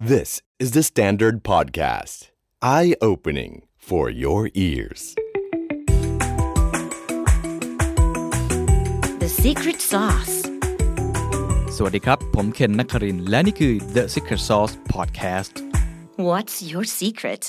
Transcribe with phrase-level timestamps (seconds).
[0.00, 2.28] This is the Standard Podcast.
[2.62, 5.16] Eye opening for your ears.
[9.18, 10.34] The secret sauce.
[11.76, 15.52] สวัสดีครับ ผมเคนนักครินทร์และนี่คือ The Secret Sauce Podcast
[16.28, 17.42] What's your secret?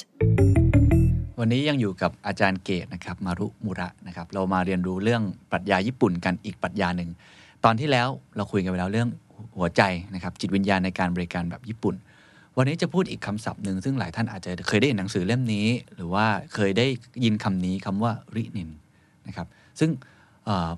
[1.39, 7.09] วันนี้ยังอยู่กับอาจารย์เกตนะครับ มารุมุระนะครับ เรามาเรียนรู้เรื่องปรัชญาญี่ปุ่นกันอีกปรัชญาหนึ่ง
[7.65, 9.09] ตอนที่แล้วเราคุยกันไปแล้วเรื่อง
[9.57, 9.81] หัวใจ
[10.13, 11.95] นะครับ จิตวิญญาณในการบริการแบบญี่ปุ่น
[12.57, 16.87] วันนี้จะพูดอีกคำศัพท์หนึ่งซึ่งหลายท่านอาจจะเคยได้เห็นหนังสือเล่มนี้ หรือว่าเคยได้
[17.23, 18.69] ยินคำนี้คำว่ารินิน
[19.27, 19.47] นะครับ
[19.79, 19.89] ซึ่ง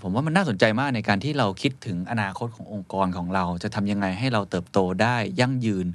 [0.01, 5.87] ผมว่ามันน่าสนใจมากในการที่เราคิดถึงอนาคตขององค์กรของเราจะทำยังไงให้เราเติบโตได้ยั่งยืน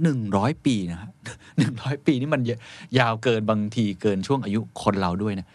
[0.00, 1.10] 100 ปีนะฮะ
[1.58, 2.42] 100ปีนี่มัน
[2.98, 5.48] ยาวเกินบางทีเกินช่วงอายุคนเราด้วยนะ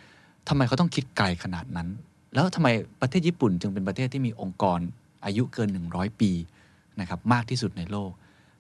[0.49, 1.87] ทำไมเขาต้องคิดไกลขนาดนั้น
[2.33, 2.67] แล้วทำไม
[3.01, 4.79] ประเทศญี่ปุ่นจึงเป็นประเทศที่มีองค์กร
[5.25, 6.31] อายุเกิน 100 ปี
[6.99, 8.11] นะครับมากที่สุดในโลก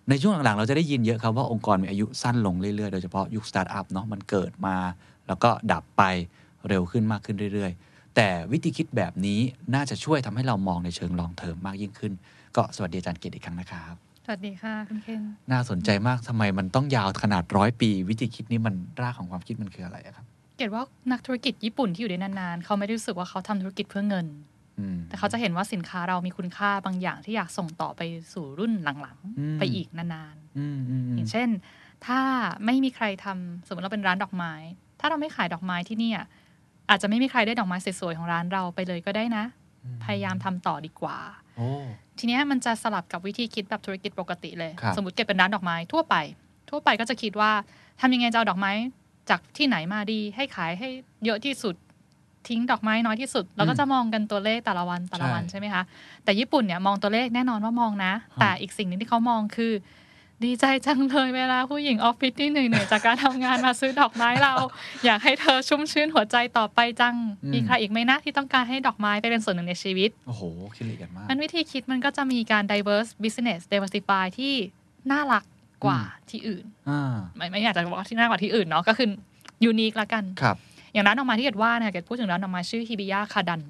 [0.09, 4.75] ในช่วงหลังๆ เราจะได้ยินเยอะครับว่าองค์กรมีอายุสั้นลงเรื่อยๆ โดยเฉพาะยุคสตาร์ทอัพเนาะมันเกิดมา
[5.27, 6.03] แล้วก็ดับไป
[6.69, 9.39] เร็วขึ้นมากขึ้นเรื่อยๆ แต่วิธีคิดแบบนี้
[9.75, 12.13] น่าจะช่วยทำให้เรามองในเชิง long-term มากยิ่งขึ้น
[12.55, 13.93] ก็สวัสดีอาจารย์เกดอีกครั้งนะครับ
[14.25, 20.25] สวัสดีค่ะคุณเคนน่าสนใจมากทำไมมันต้องยาวขนาดร้อยปี วิธีคิดนี้มันรากของความคิดมันคืออะไรอะครับ
[20.57, 24.56] เกดว่านักธุรกิจญี่ปุ่นที่อยู่ได้นานๆเขาไม่ได้รู้สึกว่าเขาทำธุรกิจเพื่อเงินอืม
[25.09, 28.01] แต่เขาจะเห็นว่าสินค้าเรามีคุณค่าบางอย่างที่อยากส่งต่อไป
[28.33, 31.49] สู่รุ่นหลังอืมๆไปอีกนานอืมอืมๆอือมย่างเช่น
[32.05, 32.19] ถ้า
[32.65, 34.53] ไม่มีใครทำสมมติเราเป็นร้านดอกไม้
[34.99, 36.19] ถ้าเราไม่ขายดอกไม้ที่เนี่ย
[36.89, 39.45] อาจจะไม่มีใครได้ดอกไม้สวยๆของร้านเราไปเลยก็ได้นะ
[40.03, 41.17] พยายามทำต่อดีกว่า
[41.57, 41.69] โอ้
[42.17, 46.15] ทีเนี้ยมันจะสลับกับวิธีคิดแบบธุรกิจปกติเลยครับสมมติเก็บเป็นร้านดอกไม้ทั่วไป
[46.69, 47.51] ทั่วไปก็จะคิดว่า
[48.01, 48.71] ทำยังไงจะเอาดอกไม้
[49.29, 50.89] จากที่ไหนมาดี ให้ขายให้
[51.25, 51.75] เยอะที่สุด
[52.49, 55.83] ทิ้งดอกไม้น้อยที่สุดเราก็จะมองกันตัวเลขแต่ละวันแต่ละวันใช่ไหมคะ
[56.23, 59.73] แต่ญี่ปุ่นเนี่ยมองตัวเลขแน่นอนว่ามองนะ แต่อีกสิ่งหนึ่งที่เขามองคือ
[60.45, 64.53] ดีใจจังเลยเวลาผู้หญิงออฟฟิศที่เหนื่อยๆจากการทำงานมาซื้อดอกไม้เรา
[65.05, 67.15] อยากให้เธอชุ่มชื้นหัวใจต่อไปจัง
[67.53, 70.41] มีใครอีกไหมนะที่ต้องการให้ดอกไม้ไปเป็นส่วนหนึ่งในชีวิต โอ้โห
[70.75, 74.53] คิดละเอียดมาก มันวิธีคิดมันก็จะมีการ diverse business diversify ที่
[75.11, 75.43] น่ารัก
[75.85, 79.07] กว่าที่อื่นอ่าไม่ไม่อยากจะบอกว่าที่น่ากว่าที่อื่นเนาะก็คือ
[79.63, 80.57] ยูนิคละกันครับ
[80.97, 83.61] อย่างร้านดอกไม้ที่เกิดว่าเนี่ยเกิดพูดถึงร้านดอกไม้ชื่อฮิบิยะคาดัน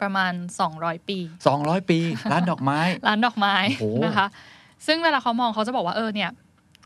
[0.00, 0.32] ประมาณ
[0.70, 1.98] 200 ปีสองร้อยปี
[2.32, 4.26] ร้านดอกไม้ ร้านดอกไม้โอ้โหนะคะ
[4.86, 6.30] ซึ่งเวลาเขามองเขาจะบอกว่าเออเนี่ย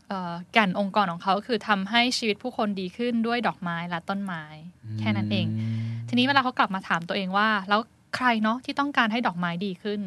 [0.07, 4.43] เอ่อแก่นองค์กรของเขาคือทำให้ชีวิตผู้คนดีขึ้นด้วยดอกไม้และต้นไม้
[4.99, 5.45] แค่นั้นเอง
[6.07, 7.81] ทีนี้เวลาเขากลับมาถามตัวเองว่า แล้ว
[8.15, 10.01] ใครเนาะที่ต้องการให้ดอกไม้ดีขึ้น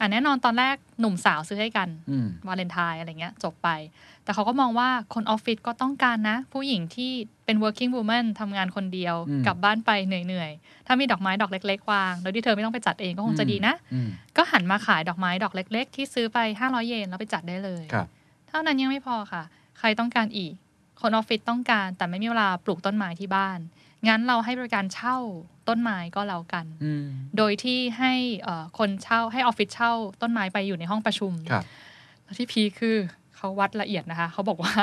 [0.00, 3.68] อะแน่นอนตอนแรกหนุ่มสาวซื้อให้กันอืมวาเลนไทน์อะไรเงี้ยจบไป
[4.24, 7.12] แต่เขาก็มองว่าคนออฟฟิศก็ต้องการนะ ผู้หญิงที่
[7.44, 18.06] เป็น working woman ทำงานคนเดียวอืมกลับบ้านไปเหนื่อยๆ ถ้ามีดอกไม้ดอกเล็กๆ วาง โดยที่เธอไม่ต้องไปจัดเองก็คงจะดีนะอืมก็หันมาขายดอกไม้ดอกเล็ก ๆ ที่ซื้อไป 500 เยนแล้วไปจัดได้เลยครับ
[18.48, 19.42] เท่านั้นยังไม่พอค่ะ
[19.78, 20.52] ใครต้องการอีก
[21.00, 23.58] คนออฟฟิศต้องการแต่ไม่มีเวลาปลูกต้นไม้ที่บ้าน
[24.08, 25.16] งั้นเราให้บริการเช่า
[25.70, 27.04] ต้นไม้ก็แล้วกันอืม
[27.36, 29.92] โดยที่ให้เอ่อคนเช่าให้ออฟฟิศเช่า
[30.22, 31.64] ต้นไม้ไปอยู่ในห้องประชุมครับ
[32.24, 32.96] แล้วที่พีคคือ
[33.36, 34.74] เขาวัดละเอียดนะคะ เขาบอกว่า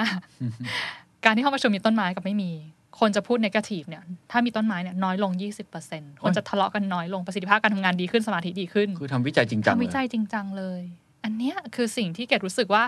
[1.26, 2.52] การที่ห้องประชุมมีต้นไม้กับไม่มี
[3.00, 5.32] คนจะพูดนกาทีฟเนี่ย ถ้ามีต้นไม้เนี่ยน้อยลง
[5.78, 10.82] 20%คนจะทะเลาะกันน้อยลงประสิทธิภาพการทำงานดีขึ้นสมาธิดีขึ้น คือทำวิจัยจริงจังทำเลวิยจัยจริงจังเลย
[11.24, 12.84] อันเนี้ยคือสิ่งที่เกดรู้สึกว่า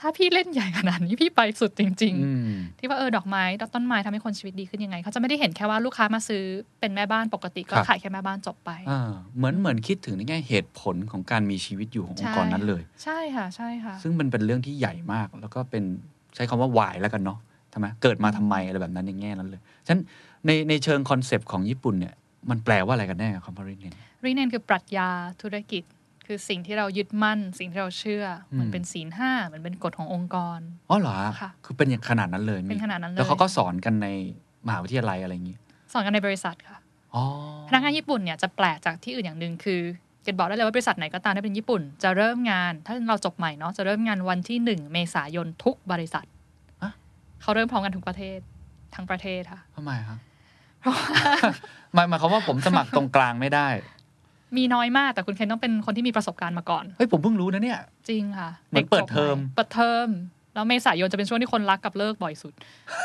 [0.00, 3.44] ถ้าพี่เล่นใหญ่ขนาดนี้พี่ไปสุดจริงอืมๆที่ว่าเออดอกไม้
[3.74, 6.42] ต้นไม้ทำให้คนชีวิตดีขึ้นยังไง เขาจะไม่ได้เห็นแค่ว่าลูกค้ามาซื้อ
[6.80, 15.84] เป็นแม่บ้านปกติก็ครับขายแค่แม่บ้านจบไปอ่าเหมือนเหมือนคิดถึงในแง่เหตุผลของการมีชีวิตอยู่ขององค์กรนั้นเลย ใช่ค่ะใช่ค่ะ ซึ่งมันเป็นเรื่องที่ใหญ่มาก แล้วก็เป็น
[16.34, 17.38] ใช้คำว่า why แล้วกันเนาะ
[17.72, 20.00] ทำไมเกิดมาทำไมอะไรแบบนั้นในแง่นั้นเลยฉะนั้น
[20.46, 22.14] ในในเชิง concept ของญี่ปุ่นเนี่ย
[22.50, 23.94] มันแปลว่าอะไรกันแน่คำว่าริเน็น
[24.24, 25.08] ริเน็นคือปรัชญา
[25.42, 25.82] ธุรกิจ
[26.30, 34.08] คือสิ่งที่เรายึดมั่น สิ่งที่เราเชื่ออมเหมือนเป็นศีลห้าเหมือนเป็นกฎขององค์กรอ๋อเหรอค่ะคือเป็นอย่างขนาดนั้นเลยเป็นขนาดนั้นเลยแล้วเขาก็สอนกันใน
[34.66, 35.56] มหาวิทยาลัยอะไรอย่างงี้
[35.92, 36.78] สอนกันในบริษัทค่ะ
[37.14, 37.24] อ๋อ
[37.68, 39.80] พนักงานญี่ปุ่นเนี่ยจะแปลกจากที่อื่นอย่างหนึ่งคือ
[40.22, 46.26] เกดบอกได้เลยว่าบริษัทไหนก็ตามที่เป็นญี่ปุ่น จะเริ่มงาน ถ้าเราจบใหม่เนาะจะเริ่มงานวันที่หนึ่งเมษายนทุกบริษัท
[46.82, 46.92] อะ
[47.42, 48.38] เขาเริ่มพร้อมกันทุกประเทศ
[48.94, 50.18] ทั้งประเทศค่ะทำไมครับ
[51.94, 53.68] หมายหมายความว่าผมสมัครตรงกลางไม่ได้
[54.56, 60.08] มีน้อยมากแต่คุณเคนต้องเป็นคนที่มีประสบการณ์มาก่อน เฮ้ย ผมเพิ่งรู้นะเนี่ย จริงค่ะเหมือนเปิดเทอมด็กจบใหเปิดเทอม
[60.54, 62.52] แล้วเมษายนจะเป็นช่วงที่คนรักกับเลิกบ่อยสุด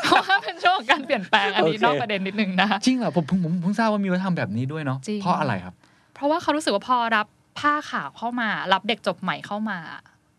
[0.02, 5.74] เพราะว่าเป็นช่วงของการเปลี่ยนแปลงอันนี้โอเคนอกประเด็นนิดนึงนะ จริงเหรอผมเพิ่งผมเพิ่งทราบว่ามีวัฒนธรรมแบบนี้ด้วยเนาะจริงเพราะอะไรครับ
[6.14, 7.26] เพราะว่าเขารู้สึกว่าพอรับ
[7.58, 9.78] ผ้าขาวเข้ามา รับเด็กจบใหม่เข้ามา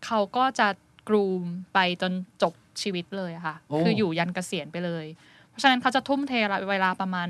[0.05, 0.67] เขาก็จะ
[1.09, 1.41] กรูม
[1.73, 2.11] ไปจน
[2.41, 5.05] จบชีวิตเลยอะค่ะโอ้คืออยู่ยันเกษียณไปเลย
[5.49, 6.33] เพราะฉะนั้นเขาจะทุ่มเท
[6.71, 7.29] เวลาประมาณ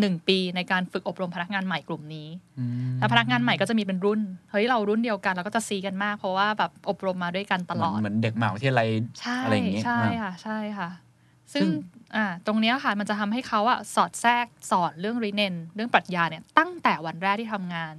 [0.00, 2.28] หนึ่งปีในการฝึกอบรมพนักงานใหม่กลุ่มนี้
[2.58, 8.88] อืมแล้วพนักงานใหม่ก็จะมีเป็นรุ่น เฮ้ยเรารุ่นเดียวกันเราก็จะซีกันมาก เพราะว่าแบบอบรมมาด้วยกันตลอด เหมือนเหมือนเด็กมหาวิทยาลัย
[9.20, 10.90] ใช่อะไรอย่างงี้ใช่อ่าค่ะใช่ค่ะ
[11.52, 11.68] ซึ่ซึ่งง
[12.16, 17.94] อ่าตรงเนี้ยค่ะมันจะทำให้เขาอะสอดแทรกสอนเรื่องรีเนนเรื่องปรัชญาเนี่ยตั้งแต่วันแรกที่ทำงาน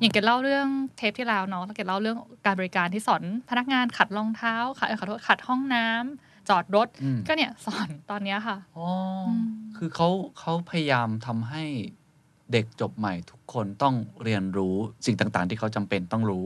[0.00, 0.66] อย่างเกดเล่าเรื่อง
[0.96, 2.16] เทปที่แล้วเนาะแล้วเกดเล่าเรื่อง
[2.46, 8.86] การบริการที่สอนพนักงานขัดรองเท้าขัดเอ่อขอโทษขัดห้องน้ำ จอดรถอืมก็เนี่ยสอนตอนเนี้ยค่ะอ๋อ
[9.28, 9.34] อม
[9.76, 10.08] คือเขา
[10.38, 11.64] เขาพยายามทำให้
[12.52, 13.94] เด็กจบใหม่ทุกคนต้อง
[14.24, 14.74] เรียนรู้
[15.06, 16.44] สิ่งต่างๆ ที่เขาจำเป็นต้องรู้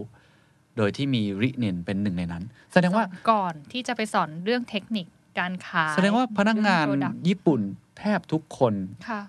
[0.77, 2.43] โดยที่มีริเนนเป็นหนึ่งในนั้น
[2.73, 5.07] แสดงว่าสอนก่อนที่จะไปสอนเรื่องเทคนิค
[5.39, 7.61] การขายแสดงว่าพนักงานเรื่อง product ญี่ปุ่น
[7.99, 8.75] แทบทุกคน
[9.09, 9.21] ค่ะ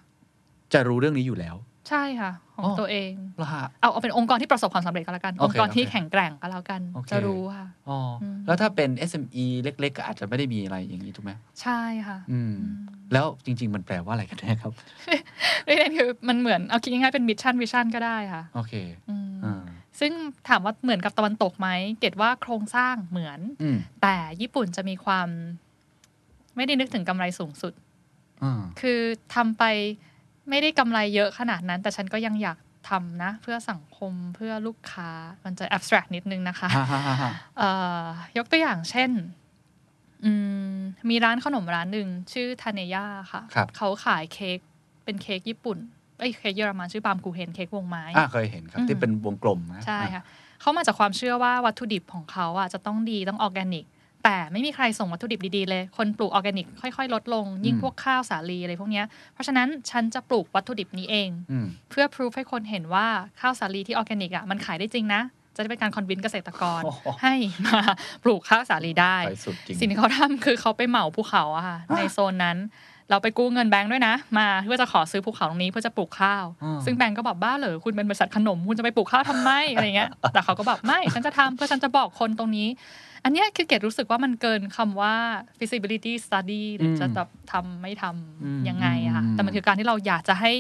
[0.74, 1.56] จะรู้เรื่องนี้อยู่แล้ว
[1.89, 3.11] ใช่ค่ะ ของอ๋อตัวเอง
[3.41, 11.31] ละฮะเอาเอาเป็นองค์กรที่ประสบความสำเร็จก็แล้วกันโอองเคค์กรที่โอเคแข็งแกร่งก็แล้วกันโอเคจะรู้ค่ะอ๋ออมแล้วถ้าเป็น SME เล็ก ๆ ก็อาจจะไม่ได้มีอะไรอย่างนี้ถูกไหม
[11.61, 12.55] ใช่ค่ะ อืม
[13.13, 14.71] แล้วจริง ๆ มันแปลว่าอะไรกันแน่ครับ
[15.65, 18.73] เรื่องนี้คือมันเหมือนเอาคิดง่ายๆเป็น mission vision ก็ได้ค่ะ โอเค
[19.09, 19.61] อืมอ่า
[19.99, 20.11] ซึ่ง
[20.49, 21.69] ถามว่าเหมือนกับตะวันตกไหม
[21.99, 25.27] เกดว่าโครงสร้างเหมือนอืมแต่ญี่ปุ่นจะมีความ
[26.55, 27.73] ไม่ได้นึกถึงกำไรสูงสุด
[28.43, 28.99] อ่าคือ
[29.35, 29.63] ทำไป
[30.50, 32.57] ไม่ได้กำไรเยอะขนาดนั้น แต่ฉันก็ยังอยาก
[32.89, 35.09] ทำนะ เพื่อสังคมเพื่อลูกค้า
[35.45, 37.69] มันจะ abstract นิดนึงนะคะฮ่าฮ่าฮ่าฮ่าเอ่
[38.03, 38.03] อ
[38.38, 39.12] ยกตัวอย่างเช่น
[40.25, 40.31] อื
[40.75, 40.77] ม
[41.09, 44.59] มีร้านขนมร้านหนึ่งชื่อทาเนย่าค่ะครับเขาขายเค้ก
[45.03, 45.77] เป็นเค้กญี่ปุ่น
[46.18, 50.24] เอ้ยเค้กเยอรมันชื่อปามกูเฮนเค้กวงไม้อ่าเคยเห็นครับอืมที่เป็นวงกลมนะใช่ค่ะ
[50.62, 53.86] เขามาจากความเชื่อว่าวัตถุดิบของเขาอะจะต้องดีต้องออร์แกนิก
[54.25, 63.07] แต่ไม่มีใครส่งวัตถุดิบดีๆเลย คนปลูกออร์แกนิกค่อยๆ ลดลง ยิ่งพวกข้าวสาลีอะไรพวกเนี้ยเพราะฉะนั้นฉันจะปลูกวัตถุดิบนี้เองอืมเพื่อพิสูจให้คนเห็นว่า
[63.42, 65.22] ข้าวสาลีที่ออร์แกนิกอะมันขายได้จริงนะ
[65.56, 67.33] จะได้เป็นการคอนวินเกษตรกรโอ้โหให้
[67.68, 67.80] มา
[68.24, 72.60] ปลูกข้าวสาลีได้ไปสุดจริงสิ่งที่เขาทำคือเขาไปเหมาภูเขาอะค่ะในโซนนั้น
[73.10, 82.68] เราไปกู้เงินแบงค์ด้วยนะ มาเพื่อจะขอซื้อภูเขาตรงนี้เพื่อจะปลูกข้าวอ่าซึ่งแบงค์ก็บอกบ้าเหรอคุณเป็นบริษัทขนม คุณจะไปปลูกข้าวทำไมอะไรเงี้ยแต่เขาก็บอกไม่ฉันจะทำเพื่อฉันจะบอกคนตรงนี้
[83.25, 85.13] อันเนี้ยคือเกดรู้สึกว่ามันเกินคำว่า
[85.57, 90.51] feasibility study หรือจะแบบทำไม่ทำอืมยังไงอะค่ะอืมแต่มันคือการที่เราอยากจะให้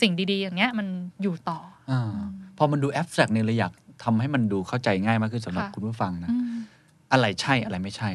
[0.00, 0.86] สิ่งดี ๆ อย่างเงี้ยมัน
[1.22, 1.58] อยู่ต่อ
[1.90, 2.12] อ่า
[2.58, 3.72] พอมันดูแอบสแตรกเนี่ยเลยอยาก
[4.04, 6.54] ทำให้มันดูเข้าใจง่ายมากขึ้นสำหรับค่ะคุณผู้ฟังนะอืม
[7.12, 8.10] อะไรใช่อะไรไม่ใช่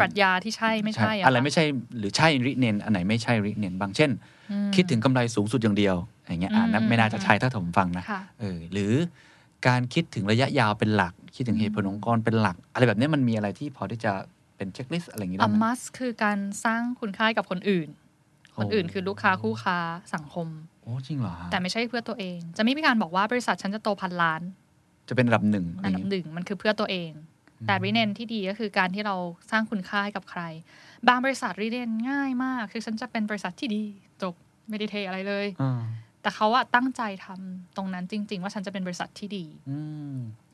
[0.00, 1.64] ปรัชญาที่ใช่ไม่ใช่อะอะไรค่ไม่ใช่
[1.98, 4.10] หรือใช่ริเนนอันไหนไม่ใช่ริเนนบางเช่น
[4.50, 5.96] อืมคิดถึงกำไรสูงสุดอย่างเดียว
[6.28, 8.92] อย่างเงี้ยอ่าอืมนั้นไม่น่าจะใช่ถ้าผมฟังนะค่ะเออหรือ
[9.66, 14.12] การคิดถึงระยะยาวเป็นหลัก คิดถึงเหตุผลองค์กรเป็นหลัก อะไรแบบนี้มันมีอะไรที่พอที่จะ
[14.56, 17.88] เป็นเช็คลิสต์อะไรอย่างงี้ได้ a ไหม must คือการสร้างคุณค่าให้กับคนอื่น
[18.52, 19.78] โอ้คนอื่นคือลูกค้าคู่ค้า
[20.14, 20.48] สังคม
[20.82, 24.42] โอ้จริงเหรอฮะแต่ไม่ใช่เพื่อตัวเอง จะไม่มีการบอกว่าบริษัทฉันจะโตพันล้าน
[25.08, 27.10] จะเป็นระดับหนึ่งอะไรอัอนย่างดับงี้หนึ่งมันคือเพื่อตัวเอง
[27.66, 29.16] แต่รีเนนที่ดีก็คือการที่เรา
[29.50, 30.42] สร้างคุณค่าให้กับใคร
[31.08, 33.84] บางบริษัทรีเนนง่ายมาก คือฉันจะเป็นบริษัทที่ดี
[34.22, 34.34] จบ
[34.68, 35.80] ไม่ได้เทอะไรเลยอ่า
[36.22, 39.44] แต่เขาอะตั้งใจทำตรงนั้นจริง ๆ ว่าฉันจะเป็นบริษัทที่ดี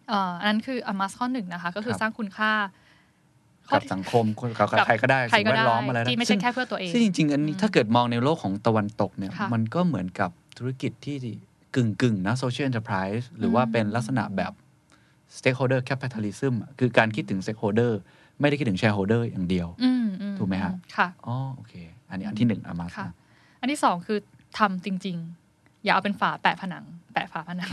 [0.02, 2.52] อืมเอ่ออันนั้นคืออมัสข้อหนึ่งนะคะ ก็คือครับสร้างคุณค่า
[3.68, 4.24] ข้อกับที่สังคม
[4.78, 11.16] กับใครก็ได้ใครสิ่งก็แวได้ดล้อมอะไรนะที่ไม่ใช่ซึ่งแค่เพื่อตัวเองซึ่งจริงๆอันนี้ถ้าเกิดมองในโลกของตะวันตกเนี่ยค่ะมันก็เหมือนกับธุรกิจที่
[11.76, 14.52] กึ่งกึ่งๆนะ social enterprise หรือว่าอืมเป็นลักษณะแบบ
[15.36, 17.92] stakeholder capitalism อะคือการคิดถึง stakeholder
[18.40, 21.74] ไม่ได้คิดถึง shareholder อย่างเดียวอืมอืถูกไหมฮะค่ะอ๋อโอเค
[22.10, 23.08] อันนี้อันที่หนึ่งอามาสค่ะ
[23.60, 24.18] อันที่สองคือ
[24.58, 25.41] ทำจริง ๆ
[25.84, 27.70] อย่าเอาเป็นฝาแปะผนัง แปะฝาผนัง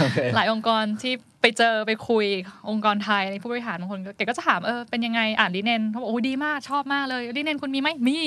[0.00, 2.26] โอเคหลายองค์กรที่ไปเจอไปคุย
[2.70, 8.18] องค์กรไทยอะไรผู้บริหารบางคนก็แกก็จะถามเออเป็นยังไงอ่านลิเนนเขาบอกโอ้ดีมากชอบมากเลยลิเนนคุณมีไหมมี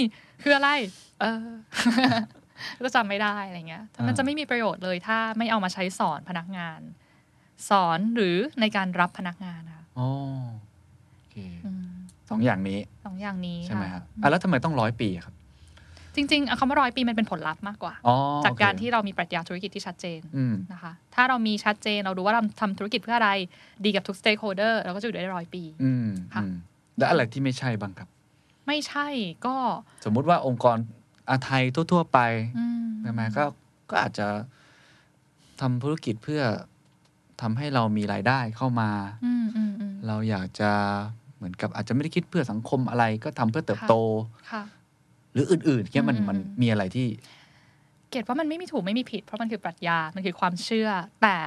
[0.43, 0.69] คืออะไร
[1.21, 1.45] เออ
[2.83, 6.79] ก็จำไม่ได้อะไรเงี้ยมันจะไม่มีประโยชน์เลยถ้าไม่เอามาใช้สอนพนักงาน
[7.69, 10.07] สอนหรือในการรับพนักงานนะคะอ๋อ
[11.15, 11.35] โอเค
[11.65, 11.87] อืม
[12.29, 15.35] สองอย่างนี้สองอย่างนี้ใช่ไหมค่ะครับอะแล้วทำไมต้องร้อยปีอะครับ
[16.17, 23.31] จริงๆอะคำว่าร้อยปีมันเป็นผลลัพธ์มากกว่าอ๋อจากการโอเคที่เรามีปรัชญาธุรกิจที่ชัดเจนอืมนะคะ ถ้าเรามีชัดเจนเรารู้ว่าเราทำธุรกิจเพื่ออะไร
[23.85, 26.53] ดีกับทุกสเต็กโฮเดอร์เราก็จะอยู่ได้ร้อยปีอืมค่ะอืม
[26.97, 28.07] แล้วอะไรที่ไม่ใช่บ้างครับ
[28.67, 29.07] ไม่ใช่
[29.45, 29.55] ก็
[30.05, 30.77] สมมุติว่าองค์กร
[31.29, 32.19] อาไทยทั่ว ๆ ไป
[32.57, 33.43] อืมใช่ไหมก็
[33.89, 34.27] ก็อาจจะ
[35.61, 36.41] ทำธุรกิจเพื่อ
[37.41, 38.89] ทำให้เรามีรายได้เข้ามา
[39.25, 40.71] อืมอืมอืมเราอยากจะ
[41.37, 43.95] เหมือนกับอาจจะไม่ได้คิดเพื่อสังคมอะไรก็ทำเพื่อเติบโต
[44.51, 44.76] ค่ะห
[45.37, 47.07] รืออื่นๆเนี่ยมันอืมมันมีอะไรที่
[48.11, 50.89] เกตว่ามันไม่มีถูกไม่มีผิด เพราะมันคือปรัชญา มันคือความเชื่อ
[51.21, 51.37] แต่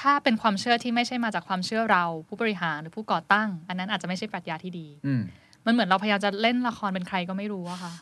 [0.00, 5.22] ถ้าเป็นความเชื่อที่ไม่ใช่มาจากความเชื่อเรา ผู้บริหารหรือผู้ก่อตั้ง อันนั้นอาจจะไม่ใช่ปรัชญาที่ดีอืม
[5.66, 7.92] มันเหมือนเราพยายามจะเล่นละครเป็นใครก็ไม่รู้อะค่ะ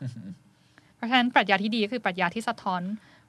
[0.96, 2.82] เพราะฉะนั้นปรัชญาที่ดีก็คือปรัชญาที่สะท้อน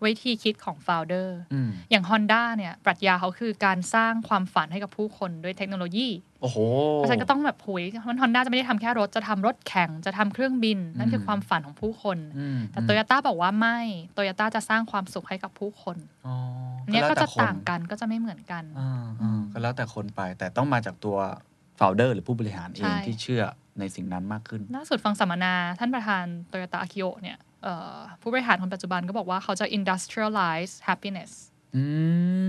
[0.05, 6.07] วิธีคิดของโฟลเดอร์อืมอย่าง Honda เนี่ย ปรัชญาเขาคือการสร้างความฝันให้กับผู้คนด้วยเทคโนโลยี
[6.41, 6.57] โอ้โห
[6.95, 13.79] เพราะฉะนันก็ต้องแบบหุยมันฮอนด้าจะไม่ได้ทำแค่รถ จะทำรถแข่ง จะทำเครื่องบิน นั่นคือความฝันของผู้คนอืมแต่โตโยต้าบอกว่าไม่
[14.13, 16.35] โตโยต้าจะสร้างความสุขให้กับผู้คนอ๋อ
[16.91, 21.17] เนี่ยก็แล้วจะแต่คนต่างกันก็จะไม่เหมือนกันอ่าอ่าก็แล้วแต่คนไป แต่ต้องมาจากตัว
[21.79, 23.43] founder หรือผู้บริหารเองใช่ที่เชื่อ
[23.79, 27.46] ในสิ่งนั้นมากขึ้น ล่าสุดฟังสัมมนาท่านประธานโตโยต้าอากิโอเนี่ยเอ่อ
[28.21, 31.31] ผู้บริหารคนปัจจุบันก็บอกว่าเขาจะ industrialize happiness
[31.75, 31.83] อื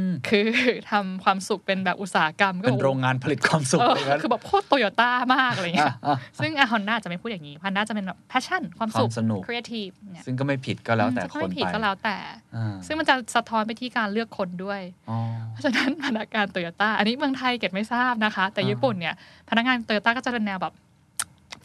[0.06, 0.48] มคือ
[0.90, 12.16] ทำความสุขเป็นแบบอุตสาหกรรม ก็เป็นบอกโรงงานผลิตความสุขเออเลยนะคือแบบโคตรโตโยต้ามากอะไรเงี้ยอะซึ่งอะฮอนด้าจะไม่พูดอย่างนี้ฮอนด้าจะเป็นแบบ passion ความสุขความสนุก creative เนี่ยซึ่งก็ไม่ผิดก็แล้วแต่จะคไม่นผิดไปก็แล้วแต่
[12.56, 15.18] อ่าซึ่งมันจะสะท้อนไปที่การเลือกคนด้วยอ๋อ
[15.50, 19.14] เพราะฉะนั้นพนักงานโตโยต้าอันนี้เมืองไทยเกดไม่ทราบนะคะ แต่อ่าญี่ปุ่นเนี่ย
[19.50, 20.74] พนักงานโตโยต้าก็จะเป็นแนวแบบ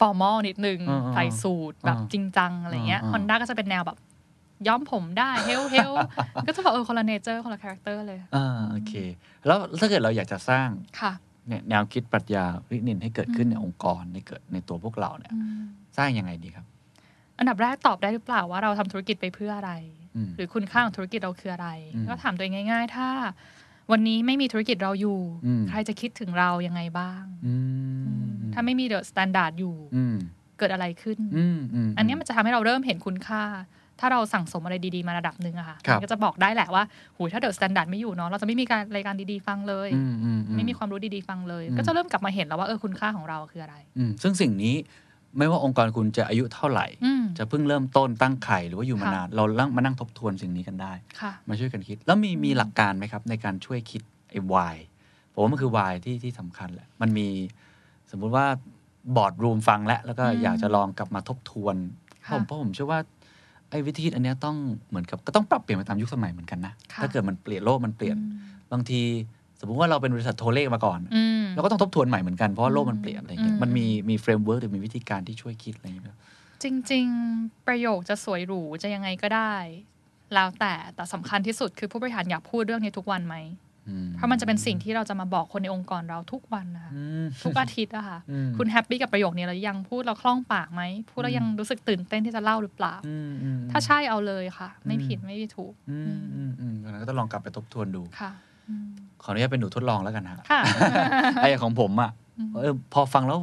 [0.00, 3.98] formal นิดนึงอ่าอ่าใส่สูทแบบอ่าจริงจังอะไรเงี้ยอ่าอ่าฮอนด้าก็จะเป็นแนวแบบ
[4.66, 5.90] ย้อมผมได้เฮลเฮล
[6.46, 8.92] ก็จะบอกเออคนละ nature คนละ character เลยอ่าโอเค
[9.46, 10.68] แล้วถ้าเกิดเราอยากจะสร้าง
[11.00, 11.12] ค่ะ
[11.48, 15.62] เนี่ยแนวคิดปรัชญาริเน็นให้เกิดขึ้นอืมในองค์กรในเกิดในตัวพวกเราเนี่ยอืม
[15.96, 16.66] สร้างยังไงดีครับ
[17.38, 19.72] อันดับแรกตอบได้หรือเปล่าว่าเราทำธุรกิจไปเพื่ออะไร
[20.16, 23.08] อืมหรือคุณค่าของธุรกิจเราคืออะไรอืมก็ถามตัวเองง่าย ๆ ถ้า
[23.92, 27.56] วันนี้ไม่มีธุรกิจเราอยู่อืมใครจะคิดถึงเรายังไงบ้างอื
[28.22, 30.16] ม ถ้าไม่มี The Standard อยู่อืม
[30.58, 33.42] เกิดอะไรขึ้นอืมอืมอันเนี้ยมันจะทำให้เราเริ่มเห็นคุณค่า
[34.00, 36.82] ถ้าเราสั่งสมอะไรดีๆมาระดับหนึ่งอะค่ะครับมันก็จะบอกได้แหละว่า
[37.16, 44.74] หูยถ้า The Standard ไม่อยู่เนาะเราจะไม่มีการรายการดีๆฟังเลยอืมอืมอืไม่มีความรู้ดีๆฟังเลยอืมก็จะเริ่มกลับมาเห็นแล้วว่าเออคุณค่าของเราคืออะไรอืมซึ่งสิ่งนี้
[45.38, 54.76] ไม่ว่าองค์กรคุณจะอายุเท่าไหร่อืมจะเพิ่งเริ่มต้นตั้งไข่หรือว่าอยู่มาค่ะนาน เรากลับมานั่งทบทวนสิ่งนี้กันได้ค่ะมาช่วยกันคิด แล้วมีมีหลักการไหมครับ ในการช่วยคิดไอ้ why
[55.32, 57.73] ผมว่ามันคือ why ที่ที่สำคัญแหละ มันมีส
[58.16, 58.46] สมมุติว่า
[59.16, 61.76] boardroom ฟังแล้วแล้วก็อืมอยากจะลองกลับมาทบทวน
[62.26, 63.00] ค่ะผมเพราะผมเชื่อว่า
[63.70, 64.56] ไอ้วิธีคิดอันเนี้ยต้อง
[64.88, 68.32] เหมือนกับก็ต้องปรับเปลี่ยนไปตามยุคสมัยเหมือนกันนะค่ะถ้าเกิดมันเปลี่ยนโลกมันเปลี่ยนอืม
[68.72, 69.02] บางที
[69.60, 76.18] สมมุติว่าเราเป็นบริษัทโทรเลขมาก่อนอืมเราก็ต้องทบทวนใหม่เหมือนกันเพราะว่าโลกมันเปลี่ยนอะไรเงี้ยอืมมันมีมี framework หรือมีวิธีการที่ช่วยคิดอะไรอย่างเงี้ย
[76.62, 77.06] จริง
[77.36, 79.54] ๆ ประโยคจะสวยหรูจะยังไงก็ได้
[80.34, 83.63] แล้วแต่แต่สำคัญที่สุดคือผู้บริหารอยากพูดเรื่องนี้ทุกวันไหมอื
[84.16, 98.30] เพราะมันจะเป็นสิ่งที่เราจะมาบอกคนในองค์กรเราทุกวันนะคะอืมทุกอาทิตย์อะค่ะอืมคุณแฮปปี้กับประโยคนี้แล้วยังพูดเราคล่องปากไหมพูดแล้วยังรู้สึกตื่นเต้นที่จะเล่าหรือเปล่าอืมอืมถ้าใช่เอาเลยค่ะ ไม่อืมผิดไม่ถูกอืมอืมอืมงั้นก็ต้องลองกลับไปทบทวนดูค่ะ
[98.68, 98.86] อืม
[99.22, 100.60] ขออนุญาตเป็นหนูทดลองแล้วกันฮะค่ะ
[101.36, 103.38] ไอ้อย่างของผมอะอืมเออพอฟังแล้ว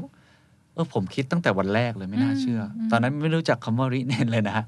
[0.74, 4.66] เออผมคิดตั้งแต่วันแรกเลยไม่น่าเชื่ออมตอนนั้นไม่รู้จักคำว่าริเนนเลยนะฮะ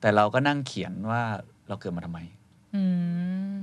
[0.00, 1.22] แต่เราก็นั่งเขียนว่า
[1.68, 2.43] เราเกิดมาทำไมอืม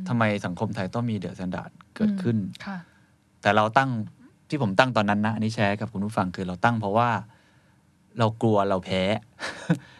[0.08, 2.78] ทำไมสังคมไทยต้องมีเดอะ s t นดาร์ดเกิดขึ้นค่ะ
[3.42, 3.90] แต่เราตั้ง
[4.50, 7.10] ที่ผมตั้งตอนนั้นนะ อันนี้แชร์กับคุณผู้ฟังคือเราตั้งเพราะว่า
[8.20, 9.02] เรากลัวเราแพ้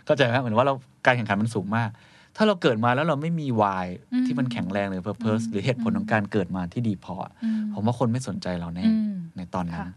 [0.06, 0.74] เข้าใจไหมเหมือนว่าเรา
[1.06, 1.90] การแข่งขันมันสูงมาก
[2.36, 9.90] ถ้าเราเกิดมาแล้วเราไม่มี why อืมที่มันแข็งแรงหรือ purpose อืมหรือเหตุผลของการเกิดมาที่ดีพออะอืผมว่าคนไม่สนใจเราแน่อืมในตอนนั้นค่ะ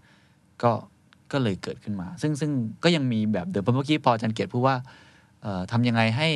[0.63, 0.73] ก็
[1.33, 2.51] ก็เลยเกิดขึ้นมา ซึ่งซึ่ง
[2.85, 4.77] ก็ยังมีแบบเดิมเพราะเมื่อกี้พออาจันเกียรติพูดว่า
[5.43, 6.29] เอ่อทำยังไงให้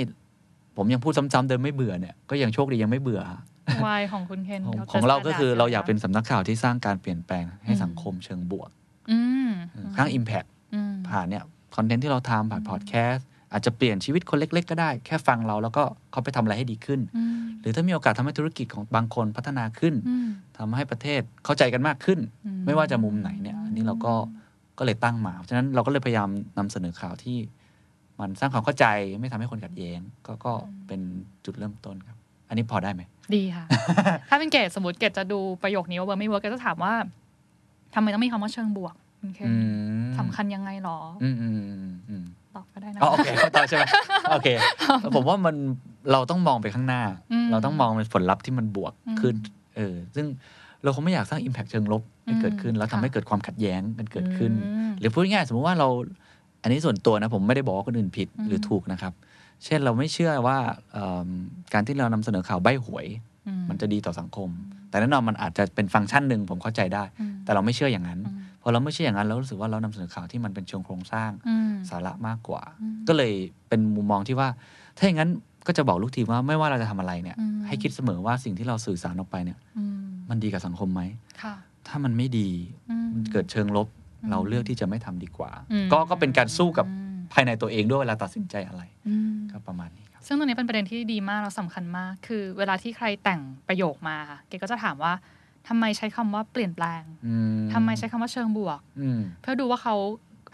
[0.78, 3.40] ผมยังพูดซ้ำๆเดิมไม่เบื่อเนี่ยก็ยังโชคดียังไม่เบื่อฮะ
[3.86, 8.70] วายของคุณเคนของดของเราก็คือ standard เราอยากเป็นสำนักข่าวที่สร้างการเปลี่ยนแปลงให้อืมสังคมเชิงบวก
[9.10, 9.18] อื
[9.48, 9.50] ม
[9.96, 11.42] สร้าง Impact อืมผ่านเนี่ย
[11.76, 24.14] คอนเทนต์ที่เราทำผ่านพอดแคสต์อาจจะเปลี่ยนชีวิตคนเล็ก ๆ ก็ได้ แค่ฟังเราแล้วก็เขาไปทำอะไรให้ดีขึ้นอืมหรือถ้ามีโอกาสทำให้ธุรกิจของบางคนพัฒนาขึ้นอืมทำให้ประเทศเข้าใจกันมากขึ้นอืมไม่ว่าจะมุมไหนเนี่ย อันนี้เราก็
[24.78, 27.36] ก็เลยตั้งมา เพราะฉะนั้นเราก็เลยพยายามนำเสนอข่าวที่
[28.20, 28.86] มันสร้างความเข้าใจ
[29.20, 30.52] ไม่ทำให้คนขัดแย้งก็ก็
[30.86, 31.00] เป็น
[31.44, 32.16] จุดเริ่มต้นครับ
[32.48, 33.02] อันนี้พอได้ไหม
[33.34, 33.64] ดีค่ะ
[34.28, 36.94] ถ้าเป็นเกรดสมมติเกรดจะดูประโยคนี้ว่า work ไม่ work เกดจะถามว่า
[37.94, 39.54] ทำไมต้องมีคำว่าเชิงบวกคุณเคนอื
[40.04, 43.84] มสำคัญยังไงหรออืมอืมอืมอืมตอบก็ได้นะอ๋อโอเคเข้าใจใช่ไหม
[44.32, 44.48] โอเค
[45.14, 45.56] ผมว่ามัน
[46.12, 49.34] เราต้องมองไปข้างหน้าอืมเราต้องมองเป็นผลลัพธ์ที่มันบวกอืมขึ้น
[49.76, 50.26] เออ ซึ่ง
[50.82, 55.88] เราคงไม่อยากสร้าง Impact เชิงลบให้เกิดขึ้น แล้วทำค่ะให้เกิดความขัดแย้งกันเกิดขึ้นอืมหรือพูดง่ายๆสมมติว่าเรา
[56.62, 59.12] อันนี้ส่วนตัวนะผมไม่ได้บอกว่าคนอื่นผิดอืมหรือถูกนะครับ
[59.64, 60.58] เช่นเราไม่เชื่อว่า
[60.92, 61.28] เอิ่ม
[61.72, 63.06] การที่เรานำเสนอข่าวใบ้หวย
[63.46, 64.48] อืมันจะดีต่อสังคม
[64.90, 73.32] แต่แน่นอนมันอาจจะเป็นฟังก์ชันหนึ่งผมเข้าใจได้อืมแต่เราไม่เชื่ออย่างนั้นอืมพอเราไม่เชื่ออย่างนั้นเรารู้สึกว่าเรานำเสนอข่าวที่มันเป็นเชิงโครงสร้างอืมสาระมากกว่าอืมก็เลย
[73.68, 74.48] เป็นมุมมองที่ว่า
[74.96, 75.30] ถ้าอย่างนั้น
[75.66, 81.02] ก็จะบอกลูกทีมว่าไม่ว่าเราจะทำอะไรเนี่ยอืมให้คิดเสมอว่าสิ่งที่เราสื่อสารออกไปเนี่ยอืมมันดีกับสังคมไหม
[81.42, 81.54] ค่ะ
[81.88, 82.48] ถ้ามันไม่ดี
[82.90, 83.97] อืมมันเกิดเชิงลบอืม
[84.30, 95.12] เราเลือกที่จะไม่ทำดีกว่าอืมก็ก็เป็นการสู้กับอืมภายในตัวเองด้วยเวลาตัดสินใจอะไรอืมก็ประมาณนี้ครับซึ่งตรงนี้เป็นประเด็นที่ดีมากแล้วสำคัญมาก คือเวลาที่ใครแต่งประโยคมาค่ะเกดก็จะถามว่า
[95.68, 99.94] ทำไมใช้คำว่าเปลี่ยนแปลงอืมทำไมใช้คำว่าเชิงบวกอืมเพื่อดูว่าเขา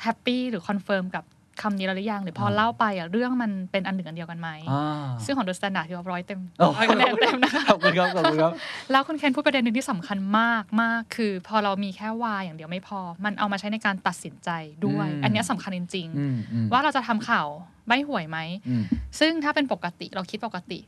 [0.03, 1.25] happy หรือ confirm กับ
[1.63, 8.53] คำนี้แล้วหรือยังหรือพออ่าเล่าไปอะเรื่องมันเป็นอันหนึ่งอันเดียวกันไหมอ่าซึ่งของ The Standard คือร้อยเต็มโอ้ร้อยคะแนนเต็มนะคะขอบคุณครับขอบคุณครับ
[8.93, 14.51] แล้วคุณเคนพูดประเด็นหนึ่งที่สำคัญมากมากคือ พอเรามีแค่วายอย่างเดียวไม่พอ มันเอามาใช้ในการตัดสินใจ
[14.87, 17.47] ด้วยอืมอันเนี้ยสำคัญจริงอืมอืมๆว่าเราจะทำข่าว
[17.89, 18.83] ใบหวยไหมอืม
[19.21, 20.79] ซึ่งถ้าเป็นปกติเราคิดปกติ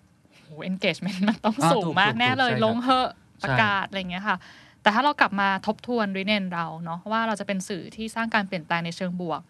[0.45, 3.09] โห engagement มันต้องอ่าสูงถูกมากถูกแน่เลยใช่ครับลงเหอะ
[3.41, 4.37] ใช่ประกาศอะไรอย่างเงี้ยค่ะ
[4.83, 9.41] แต่ถ้าเรากลับมาทบทวนรีเนนเราเนาะว่าเราจะเป็นสื่อที่สร้างการเปลี่ยนแปลงในเชิงบวก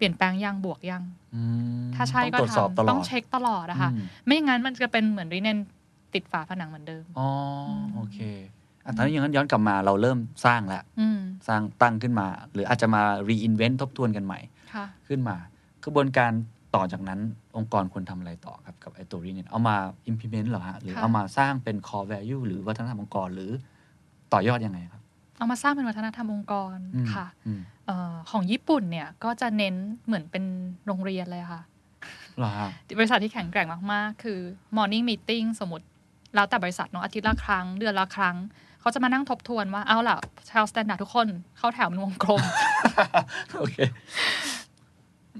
[0.00, 1.02] เปลี่ยนแปลงยังบวกยัง
[1.34, 1.42] อื
[1.82, 5.58] มถ้าใช่ต้ก็องตรวจสอบตลอทำดต้องเช็คตลอดอะค่ะอืมไม่อย่างนั้นมันจะเป็นเหมือนรีเนน
[6.14, 7.28] ติดฝาผนังเหมือนเดิมอ๋อ
[7.94, 8.18] โอเค
[8.84, 14.40] อะตอนนี้อย่างนั้นย้อนกลับมาเราเริ่มสร้างแล้วอืมสร้างตั้งขึ้นมา หรืออาจจะมา reinvent ทบทวนกันใหม่
[14.74, 15.36] ค่ะขึ้นมา
[15.84, 16.32] กระบวนการ
[16.74, 17.20] ต่อจากนั้น
[17.56, 19.76] องค์กรควรทำอะไรต่อครับ กับไอตัวรีเนี่ยเอามา
[20.10, 23.50] implement เหรอฮะหรือค่ะเอามาสร้างเป็น core value หรือวัฒนธรรมองค์กรหรือ
[24.32, 25.02] ต่อยอดยังไงครับ
[25.40, 29.74] เอามาสร้างเป็นวัฒนธรรมองค์กรอืมค่ะอืมเออของญี่ปุ่นเนี่ยก็จะเน้น
[30.06, 30.44] เหมือนเป็น
[30.86, 31.60] โรงเรียนเลยค่ะ
[32.38, 32.68] เหรอฮะ
[32.98, 34.38] บริษัทที่แข็งแกร่งมาก ๆ คือ
[34.76, 35.86] morning meeting สมมติ
[36.34, 38.36] แล้วแต่บริษัทเนาะอาทิตย์ละครั้ง เดือนละครั้ง
[38.80, 40.16] เขาจะมานั่งทบทวนว่า เอาล่ะ
[40.50, 41.28] ชาว Standard ทุกคน
[41.58, 42.40] เข้าแถวเป็นวงกลม
[43.58, 43.76] โอเค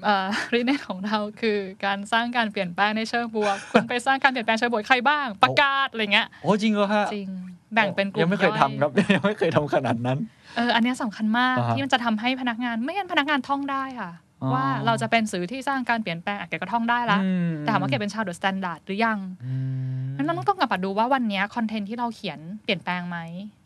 [0.04, 7.30] เอ่อริเน็นของเราคือการสร้างการเปลี่ยนแปลงในเชิงบวกคุณไปสร้างการเปลี่ยนแปลงเชิงบวกใครบ้าง ประกาศอะไรเงี้ยโอ้จริงเหรอฮะจริง
[7.74, 10.18] แบ่งเป็นกลุ่มยังไม่เคยอทำครับยังไม่เคยทำขนาดนั้น
[10.56, 14.10] เออ อันเนี้ยสำคัญมากอ่าฮะที่มันจะทำให้พนักงานไม่งั้นพนักงานท่องได้ค่ะ
[14.42, 19.54] อ๋อว่าเราจะเป็นสื่อที่สร้างการเปลี่ยนแปลงอะแกก็ท่องได้ละอืมแต่ถามว่าแกเป็นชาว The Standard หรือยังอื
[20.00, 23.18] มนั้นเราต้องกลับมาดูว่าวันเนี้ย content ที่เราเขียนเปลี่ยนแปลงไหม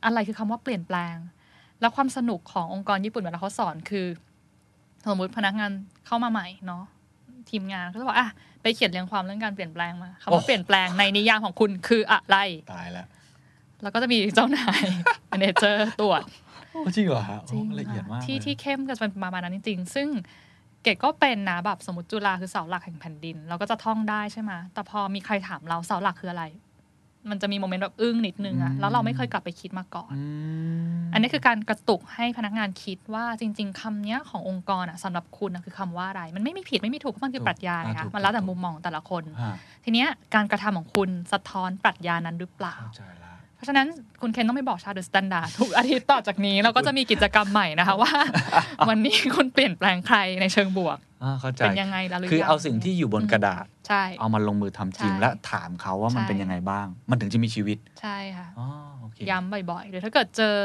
[0.05, 1.17] อะไรคือคำว่าเปลี่ยนแปลง
[1.81, 4.07] แล้วความสนุกขององค์กรญี่ปุ่นเวลาเขาสอนคือ
[5.09, 5.71] สมมติพนักงาน
[6.07, 6.83] เข้ามาใหม่เนาะ
[7.51, 8.29] ทีมงานก็จะบอกอะ
[8.63, 12.37] ไปเขียนเรียงความเรื่องการเปลี่ยนแปลงมาคำว่าเปลี่ยนแปลงในนิยามของคุณคืออะไร
[12.73, 13.07] ตายแล้ว
[13.83, 14.83] แล้วก็จะมีเจ้านาย
[15.29, 16.23] แมเนเจอร์ตรวจ
[16.71, 20.09] โอ้จริงเหรอฮะจริงโอ้ละเอียดมากที่เลยที่เข้มก็จะเป็นประมาณนั้นจริงๆ ซึ่ง
[20.83, 26.45] เกดก็เป็นนะแบบสมมติจุฬาคือเสาหลักแห่งแผ่นดิน เราก็จะท่องได้ใช่ไหมแต่พอมีใครถามเราเสาหลักคืออะไร
[27.31, 30.23] มันจะมีโมเมนต์แบบอึ้งนิดนึงอะแล้วเราไม่เคยกลับไปคิดมาก่อนอื
[30.97, 39.55] มอันนี้คือการกระตุกให้พนักงานคิดว่าจริง ๆคำเนี้ยขององค์กรอะสำหรับคุณอะคือคำว่าอะไร มันไม่มีผิดไม่มีถูกเพราะมันคือปรัชญาไงอ่าคะถูกมันแล้วแต่ถูกมุมมองของแต่ละคนฮะ
[39.85, 42.77] ทีเนี้ยการกระทำของคุณสะท้อนปรัชญานั้นหรือเปล่า
[43.65, 43.89] เข้าใจละเพราะฉะนั้น
[44.23, 48.13] คุณเคนต้องไปบอกชาว The Standard ทุกอาทิตย์ต่อจากนี้เราก็จะมีกิจกรรมใหม่นะคะว่า
[48.89, 58.67] วันนี้คุณเปลี่ยนแปลงใครในเชิงบวกอ่าเข้าใจเป็นยังไงแล้วหรือคือยังเอาสิ่งที่อยู่บนกระดาษใช่เอามาลงมือทำจริงใช่และถามเขาว่ามันใช่เป็นยังไงบ้าง มันถึงจะมีชีวิตใช่ค่ะอ๋อ
[59.01, 60.57] โอเคย้ำบ่อยๆหรือถ้าเกิดเจอ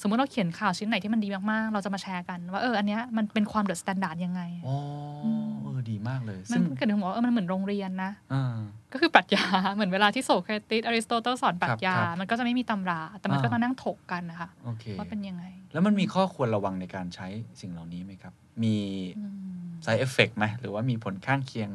[0.00, 4.76] สมมติเราเขียนข่าวชิ้นไหนที่มันดีมากๆ เราจะมาแชร์กันว่าเอออันเนี้ยมันเป็นความ The Standard ยังไงอ๋อ
[5.24, 5.55] อมเออ
[5.90, 8.56] ดีมากเลย มัซึ่นงเกิดถึงบอกว่าเออมันเหมือนโรงเรียนนะอ่า
[8.92, 9.44] ก็คือปรัชญา
[9.74, 17.26] เหมือนเวลาที่โสเครติสอริสโตเติลสอนปรัชญาครับมันก็จะไม่มีตำรา แต่มันก็อ่ามมานั่งถกกันนะคะโอเคว่าเป็นยังไง แล้วมันมีข้อควรระวังในการใช้
[17.60, 18.76] สิ่งเหล่านี้ไหมครับ มี
[19.18, 21.70] อืม side effect ไหมหรือว่ามีผลข้างเคียง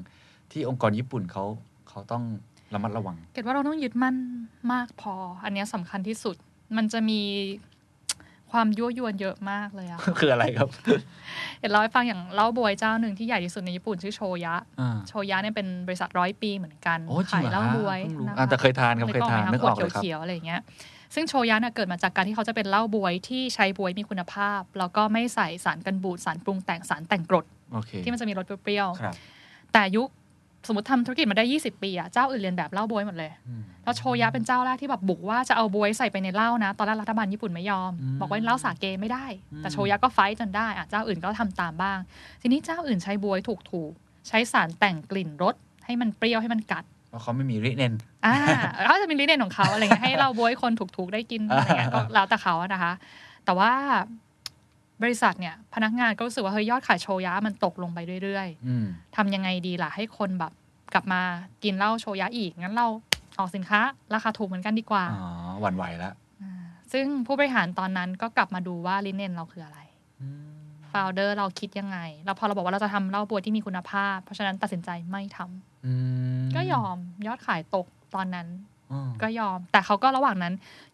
[0.52, 1.46] ที่องค์กรญี่ปุ่นเขา
[1.90, 2.24] เขาต้อง
[2.74, 4.16] ระมัดระวัง เกดว่าเราต้องยึดมั่น
[4.72, 6.36] มากพอ อันเนี้ยสำคัญที่สุด
[6.78, 7.20] มันจะมี
[8.52, 10.70] ความยั่วยวนเยอะมากเลยอะคืออะไรครับ
[11.60, 20.62] เดี๋ยวเล่าให้ฟังอย่างเหล้าบวยเจ้าหนึ่งที่ใหญ่ที่สุดในญี่ปุ่นชื่อโชยะอ่าโชยะเนี่ยเป็นบริษัทร้อยปีเหมือนกันโอ้จริขางยเหรอเหล้าฮะบวยเพิ่งรู้นะคะอ่าแต่เคยทานครับเคยทานนึกออกขเลวยครับเขียวๆอะไรอย่างเงี้ย
[21.16, 30.08] ซึ่งโชยะเนี่ยเกิดมาจากการที่เขาจะเป็นเหล้าบวยที่ใช้บวยมีคุณภาพ แล้วก็ไม่ใส่สารกันบูดสารปรุงแต่งสารแต่งกรดโอเคที่มันจะมีรสเปรี้ยวครับๆแต่ยุค
[30.68, 41.98] สมมติทำธุรกิจมาได้ 20 ปีอะเจ้าอื่นเรียนแบบเหล้าบวยหมดเลยอืมแล้วโชยะเป็นเจ้าแรกที่แบบบุกว่าจะเอาบวยใส่ไปในเหล้านะ ตอนแรกรัฐบาลญี่ปุ่นไม่ยอมอืมบอกว่าเหล้าสาเกไม่ได้อืมแต่โชยะก็ไฟท์จนได้อะเจ้าอื่นก็ทำตามบ้าง
[42.42, 47.94] ทีนี้เจ้าอื่นใช้บวยถูกๆ ใช้สารแต่งกลิ่นรสให้มันเปรี้ยวให้มันกัดเพราะเขาไม่มีริเนน
[48.26, 48.36] อ่า
[48.86, 52.94] เขาจะมีลิเดนของเขาอะไรเงี้ยให้เราบวยคนถูกๆได้กินอะไรเงี้ยก็แล้วแต่เขาอะนะคะ
[53.46, 53.72] แต่ว่า
[55.04, 58.86] บริษัทเนี่ยพนักงานก็รู้สึกว่าเฮ้ยยอดขายโชยะมันตกลงไปเรื่อยๆอืม
[59.16, 60.52] ทำยังไงดีล่ะให้คนแบบ
[60.94, 61.22] กลับมา
[61.64, 62.88] กินเหล้าโชยะอีก งั้นเรา
[63.40, 63.80] ออกสินค้า
[64.14, 65.30] ราคาถูกเหมือนกันดีกว่า อ๋อ
[65.62, 66.52] หวั่นไหวแล้วา
[66.92, 69.80] ซึ่งผู้บริหารตอนนั้นก็กลับมาดูว่าลิเนนเราคืออะไร
[70.22, 70.52] อืม
[70.90, 75.94] โฟลเดอร์เราคิดยังไงแล้วพอเราบอกว่าเราจะทำเหล้าบวยที่มีคุณภาพ เพราะฉะนั้นตัดสินใจไม่ทำอื
[76.44, 76.96] มก็ยอม
[77.28, 78.48] ยอดขายตกตอนนั้น
[78.92, 80.54] อ๋อก็ยอม แต่เขาก็ระหว่างนั้น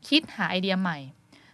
[0.10, 0.98] คิดหาไอเดียใหม่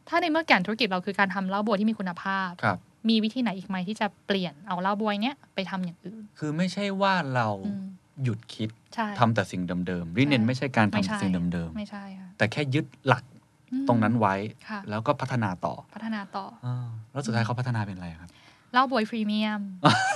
[0.10, 2.78] ถ้าในเมื่อแก่นธุรกิจเราคือการทำเหล้าบวยที่มีคุณภาพครับ
[3.10, 7.86] มีวิธีไหนอีกไหมที่จะเปลี่ยนเอาเหล้าบวยเนี้ยไปทำอย่างอื่น คือไม่ใช่ว่าเราอืม
[8.24, 13.24] หยุดคิดใช่ทำแต่สิ่งเดิมๆริเนนไม่ใช่การไม่ทำใช่สิ่งเดิมไม่ใช่ค่ะๆแต่แค่ยึดหลัก
[13.72, 14.36] อืมตรงนั้นไว้
[14.70, 18.30] ค่ะแล้วก็พัฒนาต่อพัฒนาต่ออาแล้วสุดท้ายเขาพัฒนาเป็นอะไรครับ
[18.74, 19.62] เหล้าบวยพรีเมียม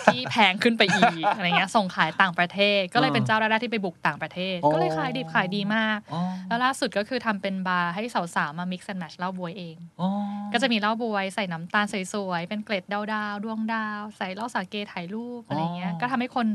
[0.05, 8.03] ที่แพงขึ้นไปอีกอะไรเงี้ยส่งขายต่างประเทศ ก็เลยเป็นเจ้าแรกๆที่ไปบุกต่างประเทศอ๋อก็เลยขายดิบขายดีมากอ๋อแล้วล่าสุดก็คือทำเป็นบาร์ให้
[8.35, 10.09] สาวๆมา mix and match เหล้าบวยเองอ๋อ
[10.53, 16.47] ก็จะมีเหล้าบวยใส่น้ำตาลสวยๆเป็นเกล็ดดาวๆดวงดาว ใส่เหล้าสาเกถ่ายรูปอะไรเงี้ยก็ทำให้คน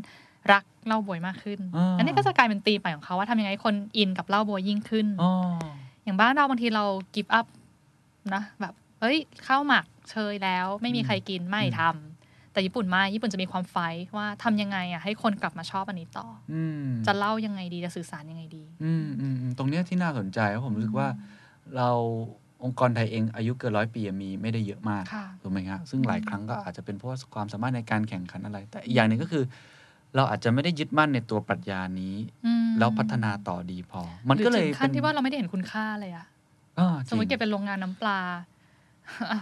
[0.52, 1.60] รักเหล้าบวยมากขึ้น
[1.98, 5.32] อันนี้ก็จะกลายเป็นตีมใหม่ของเขาว่าทำยังไงให้คนอินกับเหล้าบวยยิ่งขึ้นอ๋อ
[6.04, 6.84] อย่างบ้านเราบางทีเรา
[7.14, 7.46] กิฟต์อัพ
[8.34, 21.08] นะแบบ เอ้ยข้าวหมักเชยแล้วไม่มีใครกินไม่ทำแต่ญี่ปุ่นไม่ญี่ปุ่นจะมีความไฟท์ว่าทำยังไงอะให้คนกลับมาชอบอันนี้ต่ออืมอจะเล่ายังไงดีจะสื่อสารยังไงดี อืมอืมอืมตรงเนี้ยที่น่าสนใจเพราะผมรู้สึกว่า
[21.76, 21.90] เรา
[22.64, 29.44] องค์กรไทยเองอายุเกินร้อยปีอะมีไม่ได้เยอะมากค่ะถูกไหมครับซึ่งหลายครั้งก็อาจจะเป็นเพราะว่าความสามารถในการแข่งขันอะไร แต่อีกอย่างหนึ่งก็คือ
[30.16, 36.26] เราอาจจะไม่ได้ยึดมั่นในตัวปรัชญานี้อืมแล้วพัฒนาต่อดีพอ มันก็เลยหรือถึงขั้นป็ที่ว่าเราไม่ได้เห็นคุณค่าเลยอะ
[36.78, 38.18] อ่าจสริมงมติเก็บเป็นโรงงานน้ำปลา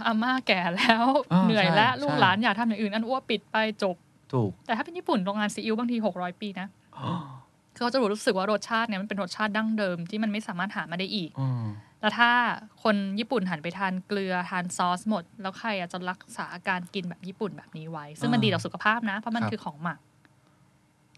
[0.07, 3.96] อาม่าแก่แล้วอ่าเหนื่อยแล้วใช่ลูกใช่หลานอยากทำอย่างอื่น อันอ้วปิดไปจบ
[4.33, 6.68] ถูก แต่ถ้าเป็นญี่ปุ่นโรงงานซีอิ๊วบางทีหกร้อยปีนะ
[7.75, 11.64] คือเขาจะรู้สึกว่ารสชาติเนี่ยมันเป็นรสชาติดั้งเดิมที่มันไม่สามารถหามาได้อีกอืม
[12.01, 12.31] แล้วถ้า
[12.83, 19.99] คนญี่ปุ่นหันไปทานเกลือทานซอสหมด แล้วใครอะจะรักษาอาการกินแบบญี่ปุ่นแบบนี้ไว้ ซึ่งมันอ่าดีต่อสุขภาพนะ เพราะมันครับคือของหมัก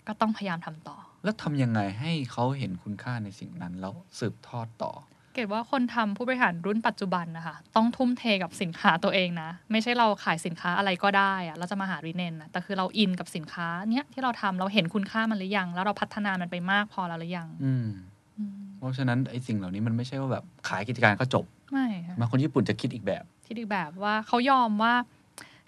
[0.07, 4.93] ก็ต้องพยายามทำต่อ แล้วทำยังไงให้เขาเห็นคุณค่าในสิ่งนั้นแล้วสืบทอดต่อ
[5.35, 17.87] เกดว่าคนทำผู้บริหารรุ่นปัจจุบันนะคะต้องทุ่มเทกับสินค้าตัวเองนะ ไม่ใช่เราขายสินค้าอะไรก็ได้อะเราจะมาหารีเนนนะแต่คือเราอินกับสินค้าเนี้ยที่เราทำเราเห็นคุณค่ามันหรือยัง แล้วเราพัฒนามันไปมากพอแล้วหรือยัง อืม
[18.39, 24.95] อืมเพราะฉะนั้นไอ้สิ่งเหล่านี้มันไม่ใช่ว่าแบบขายกิจการก็จบไม่ค่ะมาคนญี่ปุ่นจะคิดอีกแบบที่ดีแบบว่าเขายอมว่า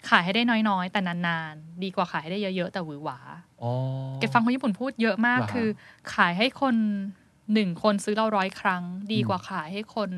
[0.09, 3.19] ขายให้ได้น้อยๆ แต่นานๆ ดีกว่าขายให้ได้เยอะๆ แต่หวือหวา
[3.61, 3.71] อ๋อ
[4.19, 5.67] เก็บฟังคนญี่ปุ่นพูดเยอะมากเหรอฮะคือ
[6.15, 6.75] ขายให้คน
[7.53, 10.09] หนึ่งคนซื้อเราร้อยครั้ง ดีกว่าขายให้คน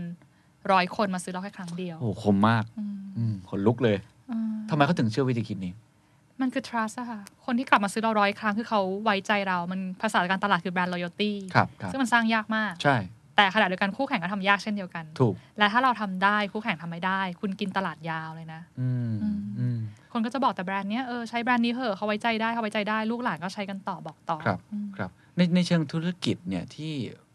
[0.72, 3.98] ร้อยคนมาซื้อเราแค่ครั้งเดียว โอ้โหคมมากอืมอืมขนลุกเลย
[4.32, 5.74] อืมทำไมเขาถึงเชื่อวิธีคิดนี้
[6.42, 12.98] มันคือ trust อะค่ะ คนที่กลับมาซื้อเราร้อยครั้งคือเขาไว้ใจเรา มันภาษาการตลาดคือ brand loyalty ครับครับซึ่งมันสร้างยากมาก ใช่
[13.38, 19.78] แต่ขณะเดียวกันคู่แข่งก็ทำยากเช่นเดียวกัน ถูก และถ้าเราทำได้คู่แข่งทำไม่ได้ คุณกินตลาดยาวเลยนะอืมอืมอืม
[20.14, 26.94] คนก็จะบอกแต่แบรนด์เนี้ยเออใช้แบรนด์นี้เหอะเขาไว้ใจได้เขาไว้ใจได้ลูกหลานก็ใช้กันต่อบอกต่อครับอืมครับ ในในเชิงธุรกิจเนี่ยที่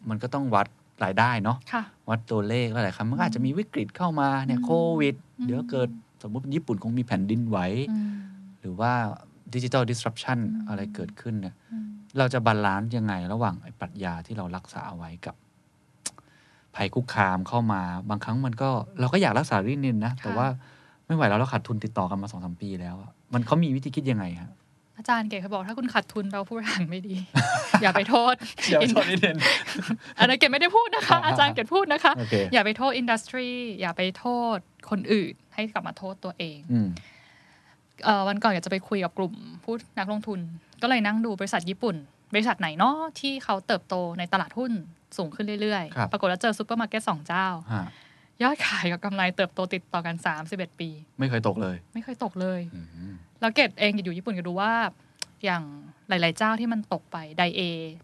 [0.09, 0.67] มันก็ต้องวัด
[1.05, 5.89] รายได้เนาะค่ะวัดตัวเลขหลายๆครั้งมันก็อาจจะมีวิกฤตเข้ามาเนี่ยอืมโควิดอืมเดี๋ยวเกิด
[6.23, 7.59] สมมติญี่ปุ่นคงมีแผ่นดินไหว
[7.91, 8.13] อืม
[8.61, 8.93] หรือว่า
[9.55, 11.87] ดิจิ t a ล disruption อืมอะไรเกิดขึ้นเนี่ยอืม
[12.19, 15.35] เราจะ balance ยังไงระหว่างไอ้ปรัชญาที่เรารักษาเอาไว้กับ
[16.77, 20.47] ภัยคุกคามเข้ามา บางครั้งมันก็เราก็อยากรักษารินินนะ แต่ว่า
[21.07, 24.51] ไม่ไหวแล้วเราขาดทุนติดต่อกันมาสองสามปีแล้วอะมันเขามีวิธีคิดยังไงฮะ
[24.99, 27.15] อาจารย์เก๋เขาบอกถ้าคุณขาดทุนเราผู้บริหารไม่ดี
[27.83, 29.37] อย่าไปโทษเดี๋ยวโทษนิดนึง
[30.19, 33.49] อันนั้นเก๋ไม่ได้พูดนะคะ อาจารย์เก๋พูดนะคะโอเคอย่าไปโทษอินดัสทรี
[33.81, 34.59] อย่าไปโทษ
[34.91, 36.89] คนอื่น ให้กลับมาโทษตัวเองอืม
[38.05, 39.33] เอ่อวันก่อนอยากจะไปคุยกับกลุ่ม
[39.65, 40.39] ผู้นักลงทุน
[40.83, 41.97] ก็เลยนั่งดูบริษัทญี่ปุ่น
[42.33, 44.73] บริษัทไหนเนาะที่เขาเติบโตในตลาดหุ้น
[45.17, 47.87] สูงขึ้นเรื่อยครับๆปรากฏว่าเจอซูเปอร์มาร์เก็ตสองเจ้าฮะ
[48.43, 50.17] ยอดขายกับกำไรเติบโตติดต่อกัน
[50.49, 54.73] 31 ปี ไม่เคยตกเลย ไม่เคยตกเลยอืมแล้วเกดเองอยู่ญี่ปุ่นก็ดูว่า
[55.45, 55.63] อย่าง
[56.09, 57.61] หลาย ๆ เจ้าที่มันตกไปไดเอ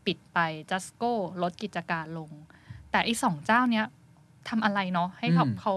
[0.07, 0.38] ปิดไป
[0.71, 1.12] จัสโก้
[1.43, 2.31] ลดกิจการลง
[2.91, 3.87] แต่อีสองเจ้าเนี้ย
[4.49, 5.75] ทำอะไรเนาะให้เขาอืมเขา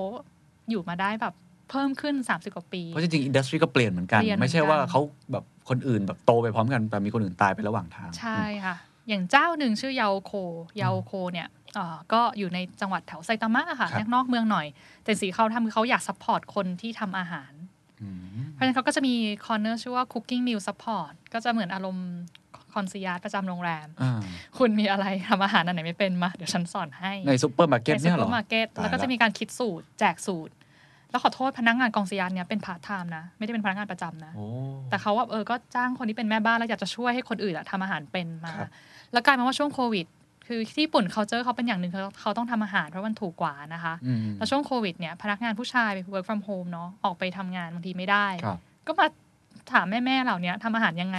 [0.69, 1.33] อยู่มาได้แบบ
[1.69, 8.75] เพิ่มขึ้น 30 กว่าปี เพราะจริงๆ industry ก็เปลี่ยนเหมือนกันเปลี่ยนเหมือนกันไม่ใช่ว่าเขาแบบ คนอื่นแบบโตไปพร้อมกันแต่มีคนอื่นตายไประหว่างทาง ใช่ค่ะ
[9.09, 10.33] อย่างเจ้าหนึ่งชื่อ Yaoko
[10.81, 14.67] Yaoko เนี่ยเอ่อก็อยู่ในจังหวัดแถวไซตามะค่ะครับนอกเมืองหน่อย
[15.03, 17.51] แต่สิ่งที่เขาทำคือเขาอยาก support คนที่ทำอาหาร
[18.01, 18.07] อื
[18.37, 19.13] มเพราะฉะนั้นเขาก็จะมี
[19.45, 22.09] corner ชื่อว่า Cooking Meal Support ก็จะเหมือนอารมณ์
[22.73, 24.19] concierge ประจำโรงแรมอ่า
[24.57, 30.53] คุณมีอะไรทำอาหารอันไหนไม่เป็นมา เดี๋ยวฉันสอนให้ ในซูเปอร์มาร์เก็ตเนี่ยเหรอในซูเปอร์มาร์เก็ตตายละแล้วก็จะมีการคิดสูตร แจกสูตร
[31.11, 34.45] แล้วขอโทษพนักงาน concierge เนี่ยเป็นพาร์ทไทม์นะ ไม่ได้เป็นพนักงานประจำนะโอ้
[34.89, 38.69] แต่เขาว่าเออก็จ้างคนที่เป็นแม่บ้าน แล้วอยากจะช่วยให้คนอื่นอะทำอาหารเป็นมาครับ
[39.13, 40.05] แล้วกลายมาว่าช่วงโควิด
[40.47, 49.07] คือที่ญี่ปุ่นเขาเจอเขาเป็นอย่างหนึ่งเขาเขาต้องทำอาหารเพราะมันถูกกว่านะคะอืมแล้วช่วงโควิดเนี่ยพนักงานผู้ชายไป work from home เนาะออกไปทำงานบางทีไม่ได้ครับก็มา
[49.73, 51.17] ถามแม่ๆเหล่านี้ทำอาหารยังไง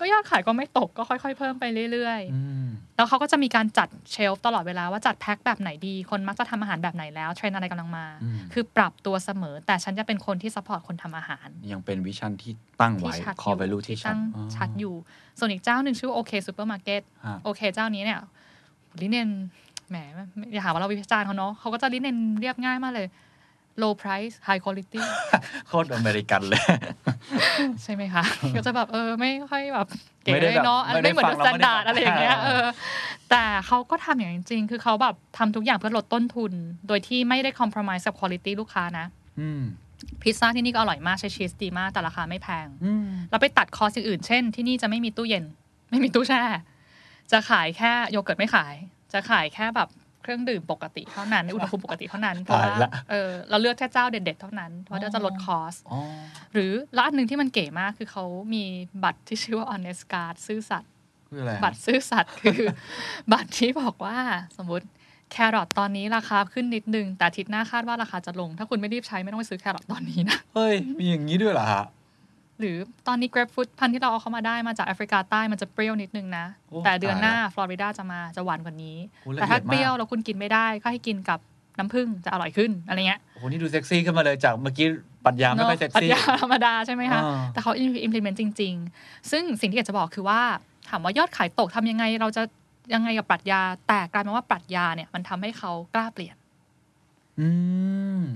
[0.00, 14.94] ก็ยอดขายก็ไม่ตกก็ค่อย ๆ เพิ่มไปเรื่อยอืมๆแล้วเขาก็จะมีการจัด shelf ตลอดเวลาว่าจัดแพ็คแบบไหนดี คนมักจะทำอาหารแบบไหนแล้วเทรนด์อะไรกำลังมาอืมคือปรับตัวเสมอ แต่ฉันจะเป็นคนที่ support คนทำอาหาร ยังเป็น vision ที่ตั้งที่ไว้ชัดคอ value ที่ชัดตั้งอ๋อชัดอยู่
[15.38, 18.20] ส่วนอีกเจ้าหนึ่งชื่อโอเคซูเปอร์มาร์เก็ตฮะโอเคเจ้านี้เนี่ย
[19.00, 19.28] 理念
[19.88, 19.96] แหม
[20.52, 23.06] อย่าหาว่าเราวิจารณ์เขาเนาะเขาก็จะ理念เรียบง่ายมากเลย
[23.82, 25.00] low price high quality
[25.68, 26.62] โคตรอเมริกันเลย
[27.82, 28.22] ใช่ไหมคะ
[28.56, 29.86] ก็จะแบบเออไม่ค่อยแบบ
[30.24, 32.64] เก๋ไม่ได้เลยเนาะแบบอันไม่ได้ไม่เหมือน The Standard แล้วไม่ได้อะไรอย่างเงี้ยอ่าเออ
[33.30, 36.52] แต่เขาก็ทำอย่างจริงๆคือเขาแบบทำทุกอย่างเพื่อลดต้นทุน
[36.88, 39.06] โดยที่ไม่ได้คอม p r o m i s e กับคุณ i t y ลูกค้านะ
[39.40, 39.62] อืม
[40.22, 45.44] พิซซ่าที่นี่ก็อร่อยมากใช้ชีสดีมาก แต่ราคาไม่แพงอืมเราไปตัดคอร์สอื่นๆเช่น ที่นี่จะไม่มีตู้เย็น
[45.90, 46.42] ไม่มีตู้แช่
[47.32, 48.74] จะขายแค่โยเกิร์ตไม่ขาย
[49.12, 49.88] จะขายแค่แบบ
[50.22, 55.98] เครื่องดื่มปกติเท่านั้นในอุณหภูมิปกติเท่านั้นเพราะว่าตายละเออเราเลือกแค่เจ้าเด็ดๆเท่านั้นเพราะว่าจะลดคอสอ๋อ
[56.52, 58.64] หรือแล้วอันหนึ่งที่มันเก๋มากคือเขามี
[59.04, 60.90] บัตรที่ชื่อว่า honest card ซื่อสัตย์
[61.28, 62.60] คืออะไรฮะบัตรซื่อสัตย์คือ
[63.32, 64.16] บัตรที่บอกว่า
[64.56, 64.86] สมมติ
[65.32, 71.84] แครอทตอนนี้ราคาขึ้นนิดนึง แต่อาทิตย์หน้าคาดว่าราคาจะลง ถ้าคุณไม่รีบใช้ไม่ต้องไปซื้อแครอทตอนนี้นะ เฮ้ย มีอย่างนี้ด้วยเหรอฮะ
[72.60, 72.76] หรือ
[73.08, 81.38] ตอนนี้ grapefruit พันธุ์ที่เราเอาเข้ามาได้มาจากแอฟริกาใต้มันจะเปรี้ยวนิดนึงนะ โอ้แต่เดือนหน้าตายละฟลอริดาจะมาจะหวานกว่านี้ โอ้ละแต่ถ้าเอียดมากเปรี้ยวแล้วคุณกินไม่ได้ก็ให้กินกับ
[81.78, 84.86] น้ำผึ้งจะอร่อยขึ้นอะไรเงี้ยโอ้โหนี่ดูเซ็กซี่ขึ้นมาเลยจากเมื่อกี้
[85.24, 87.72] ปรัชญาไม่ค่อยเซ็กซี่ ปรัชญาธรรมดาใช่ไหมคะ อ่า แต่เขา
[88.06, 90.40] implement จริง ๆ ซึ่งสิ่งที่อยากจะบอกคือว่า
[90.88, 92.42] ถามว่ายอดขายตกทำยังไงเราจะ
[92.94, 96.39] ยังไงกับปรัชญา แต่กลายเป็นว่าปรัชญาเนี่ยมันทำให้เขากล้าเปลี่ยนอืม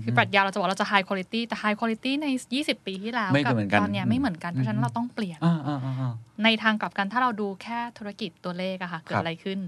[0.04, 6.12] คือปรัชญาเราจะบอกเราจะ high quality แต่ high quality ใน 20 ปีที่แล้วไม่กัเหมือนกันตอนเนี้ยไม่เหมือนกัน เพราะฉะนั้นเราต้องเปลี่ยนอ่าอ่าอ่าอ่า
[6.44, 9.60] ในทางกลับกันถ้าเราดูแค่ธุรกิจตัวเลขอะค่ะ เกิครัดบอะไรขึ้น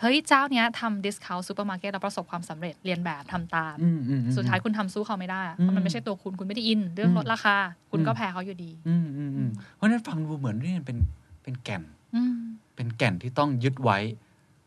[0.00, 7.56] เฮ้ย เจ้าเนี้ยทำ discount supermarket แล้วประสบความสำเร็จเรียนแบบทำตามอืมอืมอืมสุดท้ายคุณทำสู้เขาไม่ได้อะอืมเพราะมันไม่ใช่ตัวคุณคุณไม่ได้อิน เรื่องอืมลดราคา
[7.90, 10.98] คุณก็อืมแพ้เขาอยู่ดีอืมอืมอืมเพราะฉะนั้นฟังดูเหมือนนี่เป็น
[11.42, 11.82] เป็นแก่น
[12.14, 12.34] อืม
[12.76, 13.98] เป็นแก่นที่ต้องยึดไว้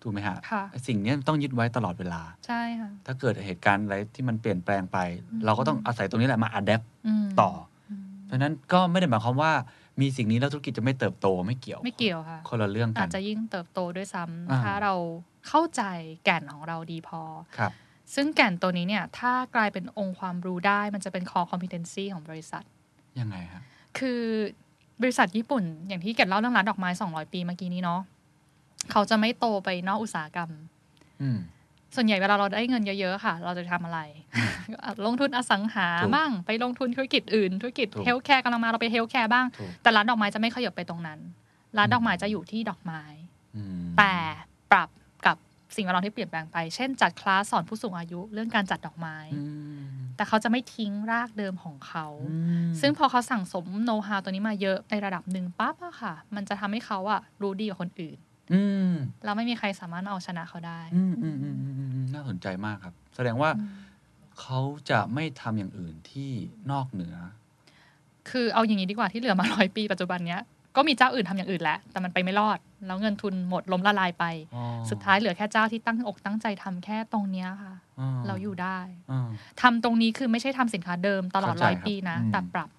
[0.03, 4.97] ถูกไหมฮะค่ะไอ้สิ่งเนี้ยต้องยึดไว้ตลอดเวลา ใช่ค่ะ ถ้าเกิดเหตุการณ์อะไรที่มันเปลี่ยนแปลงไป
[5.29, 6.81] อืมเราก็ต้องอาศัยตรงนี้แหละมาอัดแอป
[7.25, 7.51] มต่อ
[7.89, 9.51] อืมเพราะฉะนั้นก็ไม่ได้หมายความว่า
[10.01, 14.93] มีสิ่งนี้แล้วธุรกิจจะไม่เติบโตไม่เกี่ยว ไม่เกี่ยวค่ะคนละเรื่องกัอานจจะยิ่งเติบโตด้วยซ้อ่าำถ้าเรา
[15.47, 15.83] เข้าใจ
[16.25, 17.21] แก่นของเราดีพอ
[17.57, 17.71] ครับ
[18.15, 22.63] ซึ่งแก่นตัวนี้เนี่ย ถ้ากลายเป็นองค์ความรู้ได้ มันจะเป็น core competency ของบริษัท
[23.19, 23.61] ยังไงฮะ
[23.99, 24.21] คือ
[25.01, 28.01] บริษัทญี่ปุ่น อย่างที่เกดเล่าเรื่องร้านดอกไม้200 ปีเมื่อกี้นี้เนาะ
[28.91, 30.49] เขาจะไม่โตไปนอกอุตสาหกรรม
[31.21, 31.39] อืม
[31.95, 33.99] ส่วนใหญ่เวลาเราได้เงินเยอะๆค่ะ เราจะทำอะไร
[35.05, 41.19] ลงทุนอสังหาถูกบ้าง ไปลงทุนธุรกิจอื่น ธุรกิจถูก healthcare กำลังมาเราไป healthcare บ้างถูกแต่ร้านดอกไม้จะไม่ขยับไปตรงนั้น
[41.77, 43.03] ร้านดอกไม้จะอยู่ที่ดอกไม้
[43.55, 44.13] อืมแต่
[44.71, 44.89] ปรับ
[45.25, 45.37] กับ
[45.75, 49.43] สิ่งแวดล้อมที่เปลี่ยนแปลงไป เช่นจัดคลาสสอนผู้สูงอายุเรื่องการจัดดอกไม้อื
[49.79, 49.83] ม
[50.15, 52.35] แต่เขาจะไม่ทิ้งรากเดิมของเขาอื
[52.69, 58.17] มซึ่งพอเขาสั่งสมโน้ตฮาวตัวนี้มาเยอะในระดับหนึ่งปั๊บอะค่ะ มันจะทำให้เขาอะรู้ดีกว่าคนอื่น
[58.53, 58.89] อืม
[59.23, 63.49] แล้วไม่มีใครสามารถเอาชนะเขาได้อืมอืมอืมอืมอืมอืมน่าสนใจมากครับ แสดงว่า
[64.41, 66.31] เขาจะไม่ทำอย่างอื่นที่
[66.71, 67.15] นอกเหนือ
[68.29, 70.41] คือเอาอย่างนี้ดีกว่าที่เหลือมาร้อยปีปัจจุบันเนี้ย
[70.75, 74.25] ก็มีเจ้าอื่นทำอย่างอื่นแหละแต่มันไปไม่รอด แล้วเงินทุนหมดล้มละลายไป
[74.55, 77.73] อ๋อสุดท้ายเหลือแค่เจ้าที่ตั้งอกตั้งใจทำแค่ตรงเนี้ยค่ะ
[78.27, 78.79] เราอยู่ได้
[79.11, 79.27] อ่า
[79.61, 82.69] ทำตรงนี้คือไม่ใช่ทำสินค้าเดิมตลอดเข้าใจร้อยครับปีนะอืมแต่ปรับ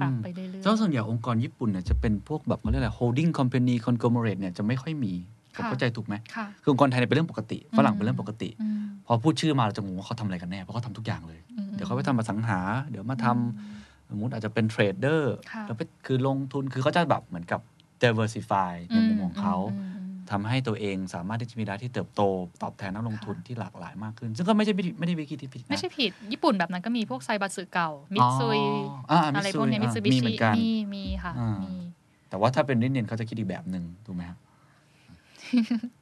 [0.00, 5.12] ปรับอืมไปเรื่อยแล้วส่วนใหญ่องค์กรญี่ปุ่นเนี่ยจะเป็นพวกแบบเขาเรียกอะไร holding company conglomerate เนี่ยจะไม่ค่อยมี
[5.56, 17.60] ผมค่ะเข้าใจถูกไหมๆค่ะคือองค์กรไทยเนี่ยเป็นเรื่องปกติ ฝรั่งอืมเป็นเรื่องปกติอืมพอพูดชื่อมาเราจะงงว่าเขาทำอะไรกันแน่ เพราะเขาทำทุกอย่างเลยอืมเดี๋ยวเขาไปทำมาสังหา เดี๋ยวมาทำสมมติอาจจะเป็นเทรดเดอร์ค่ะแล้วไปคือลงทุน คือเขาจะแบบเหมือนกับ
[18.02, 22.22] diversify ในมุมของเขาอืมอืม ทำให้ตัวเองสามารถที่จะมีรายได้ที่เติบโต
[22.62, 31.86] ตอบแทนนักลงทุนที่หลากหลายมากขึ้น ซึ่งก็ไม่ใช่ไม่ได้ไม่ได้วิธีที่ผิดนะไม่ใช่ผิด ญี่ปุ่นแบบนั้นก็มีพวกไซบัตสึเก่า มิตซุยอ๋ออ่าอะไรพวกเนี้มิตซู Mitsui บิมีเหมืชิอนกันมีมีค่ะอ่ามีมี
[32.30, 34.38] แต่ว่าถ้าเป็นริเนียนเขาจะคิดอีกแบบหนึ่งถูกไหมครับ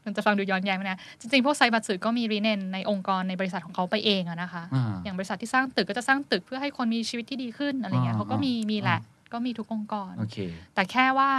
[0.05, 10.39] มันจะฟังดูย้อนแย้งไหมนะ จริง ๆ พวกไซบัตสึก็มีรีเนนในองค์กรในบริษัทของเขาไปเองอะนะคะอ่าอย่างบริษัทที่สร้างตึกก็จะสร้างตึกเพื่อให้คนมีชีวิตที่ดีขึ้นอะไรเงี้ยอ่าเขาก็มีมีแหละอ่ ก็มีทุกองค์กร โอเค
[10.75, 11.31] แต่แค่ว่า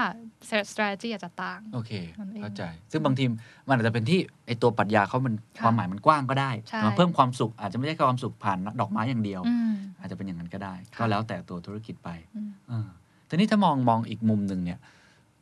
[0.72, 3.24] strategy อาจจะต่าง โอเคนั่นเองเข้าใจ ซึ่งบางที
[3.68, 12.88] มันอาจจะเป็นที่ไอตัวปรัชญาเขามันค่ะความหมายมันกว้างก็ได้ใช่มันเพิ่มความสุขอาจจะไม่ใช่แค่ความสุขผ่านดอกไม้อย่างเดียวอืมอาจจะเป็นอย่างนั้นก็ได้ค่ะก็แล้วแต่ตัวธุรกิจไปอืมเออ
[13.28, 14.80] แต่นี่ถ้ามองมองอีกมุมหนึ่งเนี่ย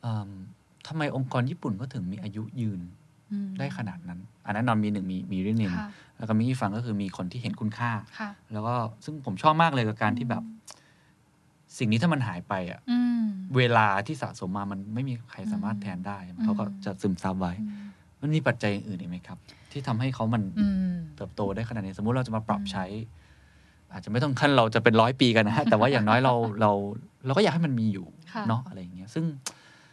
[0.02, 0.30] เอิ่ม
[0.88, 2.80] ทำไมองค์กรญี่ปุ่นก็ถึงมีอายุยืน
[3.32, 5.88] อืมได้ขนาดนั้น อันนั้นนอนมีหนึ่งมีมีริเนนค่ะ
[6.18, 10.42] แล้วก็มีอีกฟังก็คือมีคนที่เห็นคุณค่าค่ะแล้วก็ซึ่งผมชอบมากเลยกับการที่แบบ
[11.78, 13.24] สิ่งนี้ถ้ามันหายไปอะอืม
[13.56, 17.82] เวลาที่สะสมมามันไม่มีใครสามารถแทนได้อืมเขาก็จะซึมซับไว้อืม
[18.20, 19.38] มันมีปัจจัยอื่นอีกไหมครับ
[19.72, 22.84] ที่ทำให้เขามันอืมเติบโตได้ขนาดนี้ สมมุติเราจะมาปรับอืมใช้
[23.92, 26.72] อาจจะไม่ต้องขั้นเราจะเป็นร้อยปีกันนะฮะแต่ว่าอย่างน้อยเราเรา
[27.26, 29.24] เราก็อยากให้มันมีอยู่ค่ะเนาะอะไรอย่างเงี้ย ซึ่ง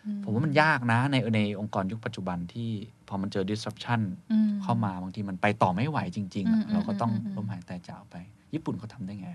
[0.06, 2.70] อืผมว่ามันยากนะในในองค์กรยุคปัจจุบันที่
[3.08, 8.16] พอมันเจอ disruption อืมเข้ามาบางทีมันไปต่อไม่ไหวจริงๆอะอืมเราก็ต้องอืมอืมล้มหายตายจากไป
[8.54, 9.28] ญี่ปุ่นเขาทำได้ไง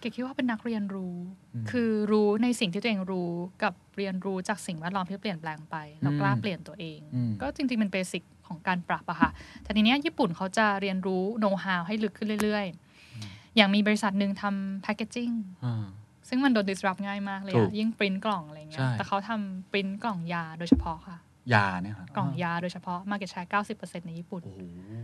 [0.00, 1.16] เก๋คิดว่าเป็นนักเรียนรู้
[1.54, 3.30] อืมคือรู้ในสิ่งที่ตัวเองรู้
[3.62, 9.30] กับเรียนรู้จากสิ่งแวดล้อมที่เปลี่ยนแปลงไปแล้วกล้าอืมเปลี่ยนตัวเองอืมก็จริงๆเป็นเบสิกของการปรับอะค่ะ
[9.62, 15.30] แต่ทีเนี้ยญี่ปุ่นเขาจะเรียนรู้โน้ตฮาวให้ลึกขึ้นเรื่อยๆ อย่างมีบริษัทหนึ่งทำแพ c เกจจิ้ง
[15.64, 15.86] อ่า
[16.28, 21.18] ซึ่งมันโดน disrupt ง่ายมากเลยถูอะกยิ่งปริ้นกล่องอะไรเงี้ใช่ยแต่เขาทำปริ้นกล่องยาโดยเฉพาะค่ะ
[21.54, 24.60] ยาเนี่ยครับกล่องยาโดยเฉพาะ market share 90%ในญี่ปุ่นโอ้โห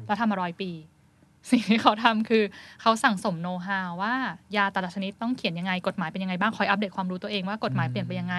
[0.07, 0.71] แล้วทำมาร้อยปี
[1.51, 2.43] สิ่งที่เขาทำคือ
[2.83, 4.15] เขาสั่งสมโน้ตฮาวว่า
[4.57, 8.37] ยาแต่ละชนิดต้องเขียนยังไงกฎหมายเป็นยังไงบ้างคอยอัปเดตความรู้ตัวเองว่ากฎหมายเปลี่ยนไปยังไง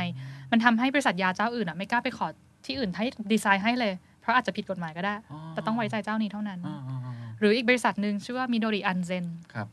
[0.51, 2.27] มันทำให้บริษัทยาเจ้าอื่นอะไม่กล้าไปขอ
[2.65, 9.67] ที่อื่นให้ดีไซน์ให้เลย เพราะอาจจะผิดกฎหมายก็ได้อ๋อแต่ต้องไว้ใจเจ้านี้เท่านั้นอ่าอ่าอ่าหรืออีกบริษัทหนึ่งชื่อว่ามิโดริอันเซนครับ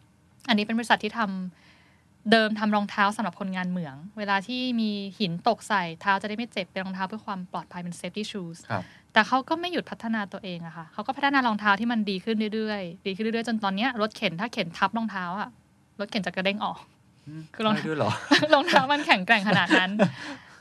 [0.49, 15.49] อันนี้เป็นบริษัทที่ทำเดิมทำรองเท้าสำหรับคนงานเหมือง เวลาที่มีหินตกใส่เท้าจะได้ไม่เจ็บเป็นรองเท้าเพื่อความปลอดภัยเป็น safety shoes ครับ แต่เขาก็ไม่หยุดพัฒนาตัวเองอะค่ะเขาก็พัฒนารองเท้าที่มันดีขึ้นเรื่อยๆ ดีขึ้นเรื่อยๆ จนตอนเนี้ยรถเข็นถ้าเข็นทับรองเท้าอะ
[16.01, 16.79] รถเข็นจะกระเด้งออก
[17.55, 18.13] คือรองได้ด้วยเหรอ
[18.55, 19.91] รองเท้ามันแข็งแกร่งขนาดนั้น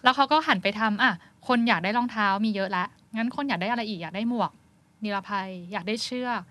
[0.03, 1.11] แล้วเขาก็หันไปทำอะ
[1.47, 4.51] คนอยากได้รองเท้ามีเยอะแล้วงั้นคนอยากได้อะไรอีกอยากได้หมวก
[5.03, 6.41] นิรภัย อยากได้เชือก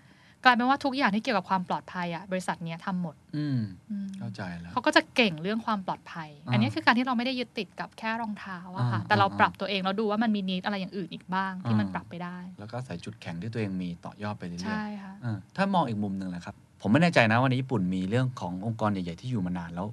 [0.43, 3.59] กลายเป็นว่าทุกอย่างที่เกี่ยวกับความปลอดภัยอะบริษัทเนี้ยทำหมดอืม
[3.91, 19.87] อืมเข้าใจแล้วเขาก็จะเก่งเรื่องความปลอดภัยอ่าอันนี้คือการที่เราไม่ได้ยึดติดกับแค่รองเท้าอะค่ะอ่าแต่เราอ่าปรับตัวเองเราดูว่ามันมีนิดอะไรอย่างอื่นอีกบ้างที่มันอ่าปรับไปได้ แล้วก็ใส่จุดแข็งที่ตัวเองมีต่อยอดไปเรื่อยๆใช่ค่ะอ่าถ้ามองอีกมุมหนึ่งแหละครับ ผมไม่แน่ใจนะว่าในญี่ปุ่นมีเรื่องขององค์กรใหญ่ๆที่อยู่มานานแล้ว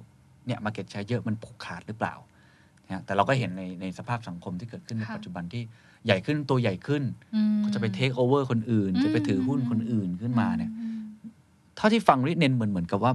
[0.45, 2.15] เนี่ยมาเก็ตใช้เยอะมันผูกขาดหรือเปล่า
[2.85, 5.63] นะฮะแต่เราก็เห็นในในสภาพสังคมที่เกิดขึ้นในค่ะปัจจุบันที่
[6.07, 7.03] ใหญ่ขึ้นตัวใหญ่ขึ้น
[7.35, 10.99] อืมก็จะไปเทคโอเวอร์คนอื่น จะไปถือหุ้นคนอื่นขึ้นมาเนี่ยอืม
[11.77, 13.11] เท่าที่ฟังริเนนเหมือนเหมือนกับว่า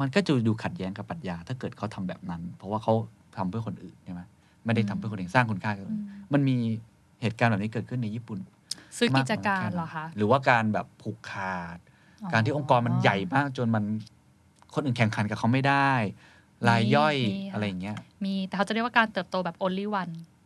[0.00, 2.94] มันก็จะดูขัดแย้งกับปรัชญาถ้าเกิดเขาทำแบบนั้น เพราะว่าเขา
[3.36, 4.20] ทำเพื่อคนอื่นใช่ไหม
[4.64, 6.56] ไม่ได้ทำเพื่อคนเองสร้างคุณค่าให้คนอือื่นมมันมี
[7.22, 8.38] เหตุการณ์แบบนี้เกิดขึ้นในญี่ปุ่น
[8.98, 11.78] ซื้อกิจการมน้ยแไหนเหรอคะหรือว่าการแบบผูกขาด
[12.32, 13.84] การที่องค์กรมันใหญ่มากจนมัน
[14.74, 15.90] คนอื่นแข่งขันกับเขาไม่ได้
[16.68, 20.37] รายย่อยมีค่ะอะไรอย่างเงี้ย มีแต่เขาจะเรียกว่าการเติบโตแบบ only one อ๋อ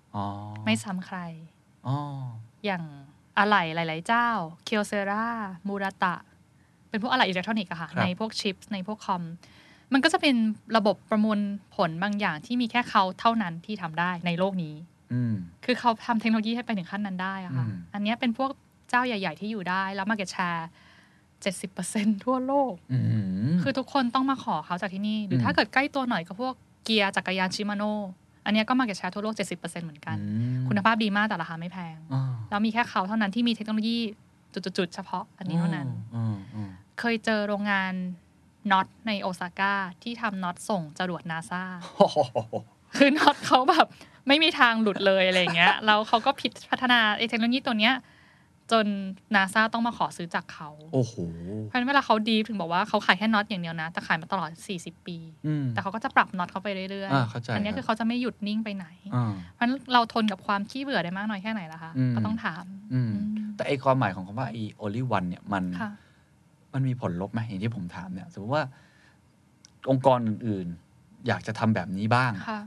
[0.64, 1.18] ไม่ซ้ำใคร
[1.86, 1.96] อ๋อ
[2.64, 2.82] อย่าง
[3.38, 4.28] อะไหล่หลาย ๆ เจ้า
[4.64, 5.26] เคียวเซรา
[5.68, 6.14] มูราตะ
[6.88, 9.22] เป็นพวกอะไหล่อิเล็กทรอนิกส์อะค่ะ ในพวกชิปในพวกคอม
[9.92, 10.34] มันก็จะเป็น
[10.76, 11.38] ระบบประมวล
[11.74, 14.74] ผลบางอย่างที่มีแค่เขาเท่านั้นที่ทำได้ในโลกนี้
[15.12, 18.50] อืมคือเขาทำเทคโนโลยีให้ไปถึงขั้นนั้นได้อะค่ะอืมอันเนี้ยเป็นพวก
[18.90, 20.68] เจ้าใหญ่ ๆ ที่อยู่ได้ แล้วมาเก็ตแชร์
[21.42, 22.98] เจ็ดสิบเปอร์เซ็นทั่วโลกอื
[23.52, 27.82] มคือทุกคนต้องมาขอเขาจากที่นี่ หรืออมถ้าเกิดใกล้ตัวหน่อยก็พวกเกียร์จักรยานชิมาโน
[28.44, 33.98] อันเนี้ยก็ market share ทั่วโลก 70%เหมือนกันอืมคุณภาพดีมากแต่ราคาไม่แพงอ่าแล้วมีแค่เขาเท่านั้นที่มีเทคโนโลยี
[34.54, 37.92] จุดๆๆเฉพาะอันนี้เท่านั้นอืมอืมเคยเจอโรงงาน
[38.72, 41.62] น็อตในโอซาก้าที่ทำน็อตส่งจรวดนาซา
[41.96, 42.18] โอ้โห
[42.96, 43.86] คือน็อตเขาแบบ
[44.28, 47.94] ไม่มีทางหลุดเลยอะไรอย่างเงี้ย แล้วเขาก็พิดพัฒนาไอ้เทคโนโลยีตัวเนี้ย
[48.72, 48.86] จน
[49.34, 51.14] นาซาต้องมาขอซื้อจากเขาโอ้โห
[51.64, 65.90] เพราะฉะนั้นเวลาเขา deep ถึงบอกว่าเขาขายแค่น็อตอย่างเดียวนะ แต่ขายมาตลอด 40 ปีอืมแต่เขาก็จะปรับน็อตเขาไปเรื่อยอ่าเข้าใจอันเนี้ยครับคือเขาจะไม่หยุดนิ่งไปไหนอ่าเพราะฉะนั้นเราทนกับความขี้เบื่อได้มากน้อยแค่ไหนล่ะคะอืมก็ต้องถามอืมอืมแต่ไอความหมายของคำว่าไอ only one เนี่ยมันค่ะ
[66.72, 68.64] มันมีผลลบไหมอย่างที่ผมถามเนี่ยสมมติว่า
[69.90, 72.60] องค์กรอื่นๆ อยากจะทำแบบนี้บ้างค่ะ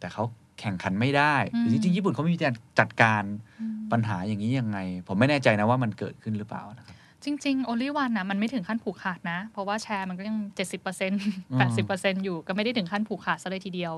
[0.00, 0.24] แต่เขา
[0.60, 3.22] แข่งขันไม่ได้อืมหรือจริงๆญี่ปุ่นเขามีการจัดการ
[3.60, 10.36] อืมปัญหาอย่างนี้ยังไง ผมไม่แน่ใจนะว่ามันเกิดขึ้นหรือเปล่านะครับจริงๆ only one นะมันไม่ถึงขั้นผูกขาดนะ เพราะว่าแชร์มันก็ยัง
[10.98, 13.94] 70% 80%อยู่ก็ไม่ได้ถึงขั้นผูกขาดซะเลยทีเดียว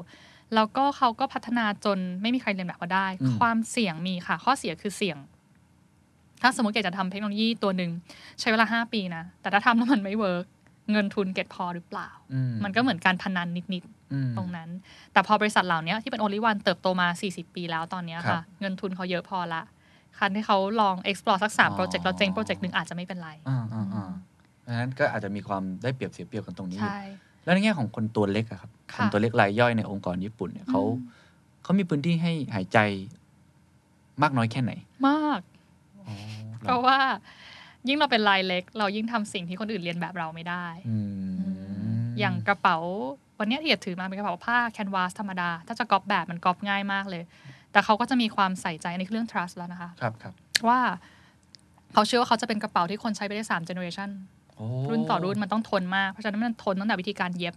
[0.54, 5.18] แล้วก็เขาก็พัฒนาจนไม่มีใครเลียนแบบเขาได้อืมความเสี่ยงมีค่ะ ข้อเสียคือเสี่ยง
[6.42, 7.90] ถ้าสมมติเกดจะทำเทคโนโลยีตัวหนึ่ง
[8.40, 10.44] ใช้เวลา 5 ปีนะ แต่ถ้าทำแล้วมันไม่ work
[10.92, 13.95] เงินทุนเกดพอหรือเปล่าอืมันก็เหมือนการพนันนิดอืมๆ
[14.36, 14.70] ตรงนั้น
[15.12, 19.62] แต่พอบริษัทเหล่านี้ที่เป็น only one เติบโตมา 40 ปีแล้วตอนเนี้ยครับค่ะเงินทุนเขาเยอะพอละ
[20.18, 24.10] คันที่เขาลอง explore สักสามอ๋อโปรเจกต์แล้วเจ๊งโปรเจกต์หนึ่งอาจจะไม่เป็นไรอ่าอ่าอ่า
[24.60, 27.00] เพราะฉะนั้นก็อาจจะมีความได้เปรียบเสียเปรียบกันตรงนี้อยู่ใช่
[27.44, 32.78] แล้วในแง่ของคนตัวเล็กอะครับค่ะคนตัวเล็กรายย่อยในองค์กรญี่ปุ่นเนี่ยเขาอืมเขามีพื้นที่ให้หายใจ
[34.22, 34.72] มากน้อยแค่ไหน
[35.08, 35.40] มาก
[36.06, 36.14] อ๋อ
[36.60, 36.98] เพราะว่า
[37.88, 40.96] ยิ่งเราเป็นรายเล็ก เรายิ่งทำสิ่งที่คนอื่นเรียนแบบเราไม่ได้อื
[41.32, 42.78] มอย่างกระเป๋า
[43.38, 47.22] วันเนี้ยที่เอียดถือมาเป็นกระเป๋าผ้าแคนวาสธรรมดา ถ้าจะก๊อปแบบมันก๊อปง่ายมากเลย
[47.72, 50.32] แต่เขาก็จะมีความใส่ใจในเรื่อง trust แล้วนะคะครับครับ
[50.68, 50.78] ว่า
[51.92, 54.10] เขาเชื่อว่าเขาจะเป็นกระเป๋าที่คนใช้ไปได้สาม generation
[54.56, 57.54] โอ้รุ่นต่อรุ่นมันต้องทนมากเพราะฉะนั้นมันทนตั้งแต่วิธีการเย็บ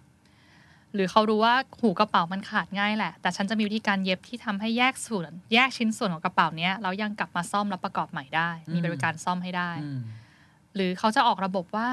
[0.93, 9.99] หรือเขารู้ว่าหูกระเป๋ามันขาดง่ายแหละ แต่ฉันจะมีวิธีการเย็บที่ทำให้แยกส่วน แยกชิ้นส่วนของกระเป๋าเนี้ยแล้วยังกลับมาซ่อมแล้วประกอบใหม่ได้ มีบริการซ่อมให้ได้อืม
[10.75, 11.89] หรือเขาจะออกระบบว่า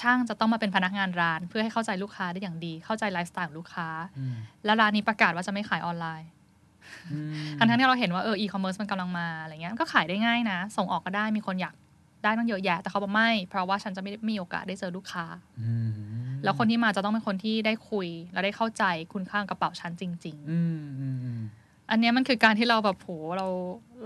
[0.00, 4.34] ช่างจะต้องมาเป็นพนักงานร้าน เพื่อให้เข้าใจลูกค้าได้อย่างดี เข้าใจไลฟ์สไตล์ของลูกค้าอืม
[4.64, 6.28] และร้านนี้ประกาศว่าจะไม่ขายออนไลน์
[7.12, 11.74] อืมทั้งทั้งๆที่เราเห็นว่าเอออีคอมเมิร์ซมันกำลังมาอะไรเงี้ยก็ขายได้ง่ายนะ ส่งออกก็ได้มีคนอยาก
[12.22, 15.24] ได้ตั้งเยอะแยะ แต่เขาบอกไม่ เพราะว่าฉันจะไม่ได้มีโอกาสได้เจอลูกค้า
[15.60, 15.90] อืม
[16.44, 23.46] แล้วคนที่มาจะต้องเป็นคนที่ได้คุย แล้วได้เข้าใจคุณค่ากระเป๋าฉันจริงอืมอืมอืมๆอันเนี้ยมันคือการที่เราแบบโหเรา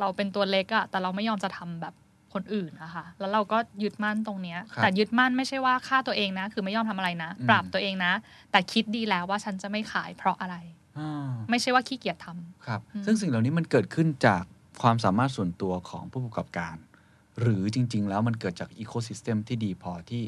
[0.01, 1.95] เราเป็นตัวเล็กอะแต่เราไม่ยอมจะทำแบบ
[2.35, 8.13] คนอื่นอะค่ะแล้วเราก็ยึดมั่นตรงเนี้ยครับแต่ยึดมั่นไม่ใช่ว่าฆ่าตัวเองนะ คือไม่ยอมทำอะไรนะอืมปรับตัวเองนะ
[8.53, 10.57] แต่คิดดีแล้วว่าฉันจะไม่ขายเพราะอะไร
[10.99, 14.43] อ่าไม่ใช่ว่าขี้เกียจทำครับอืมซึ่งสิ่งเหล่านี้มันเกิดขึ้นจาก
[14.83, 16.77] ความสามารถส่วนตัวของผู้ประกอบการ
[17.41, 20.23] หรือจริง ๆ แล้วมันเกิดจากอีโคซิสเต็มที่ดีพอที่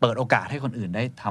[0.00, 1.24] เปิดโอกาสให้คนอื่นได้ท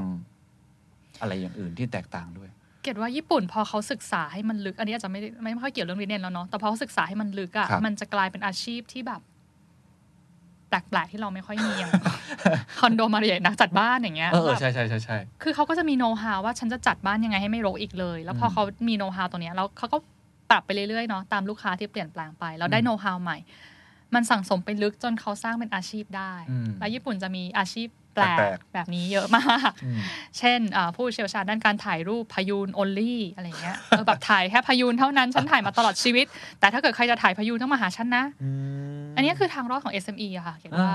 [0.57, 2.49] ำอะไรอย่างอื่นที่แตกต่างด้วย
[2.83, 9.21] เกดว่าญี่ปุ่นพอเขาศึกษาให้มันลึก อันนี้อาจจะไม่ได้ไม่ค่อยเกี่ยวเรื่องเรียนแล้วเนาะแต่พอเขาศึกษาให้มันลึกอะครับมันจะกลายเป็นอาชีพที่แบบ
[10.69, 11.91] แปลกๆที่เราไม่ค่อยมีอย่าง
[12.79, 19.97] คอนโดมาเรียนักจัดบ้านอย่างเงี้ยเออเออแบบใช่ใช่ใช่ใช่คือเขาก็จะมีโน้ตฮาวว่าฉันจะจัดบ้านยังไงให้ไม่รกอีกเลย แล้วพออมเขามีโน้ตฮาวตรงเนี้ยแล้วเขาก็
[20.49, 23.37] ปรับไปเรื่อยๆเนาะตามลูกค้าที่เปลี่ยนแปลงไป แล้วได้อืมโน้ตฮาวใหม่
[24.13, 29.99] มันสั่งสมไปลึกจนเขาสร้างเป็นอาชีพได้อืมและญี่ปุ่นจะมีอาชีพแปลแปลกกแบบนี้เยอะมากอืม
[30.37, 36.25] เช่นอ่าผู้เชี่ยวชาญด้านการถ่ายรูปพยูน only อะไรเงี้ยเออแบบถ่ายแค่พยูนเท่านั้นฉันถ่ายมาตลอดชีวิต
[36.59, 38.23] แต่ถ้าเกิดใครจะถ่ายพยูนต้องมาหาฉันนะ
[39.15, 40.93] อันนี้คือทางรอดของ SME อะค่ะเขียนอ่าว่า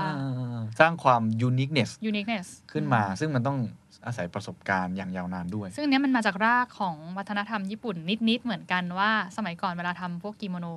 [0.79, 3.57] สร้างความ uniqueness uniqueness ขึ้นมา ซึ่งมันต้อง
[4.05, 7.95] อาศัยประสบการณ์อย่างยาวนานด้วย ซึ่งอันเนี้ยมันมาจากรากของวัฒนธรรมญี่ปุ่น
[8.29, 10.67] นิด ๆ เหมือนกันว่าสมัยก่อนเวลาทำพวกกิโมโน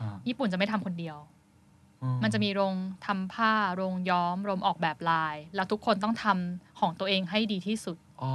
[0.00, 1.33] อ่าญี่ปุ่นจะไม่ทำคนเดียวอื
[2.22, 2.74] มันจะมีโรง
[3.06, 8.32] ทำผ้าโรงย้อมโรงออกแบบลาย แล้วทุกคนต้องทำของตัวเองให้ดีที่สุดอ๋อ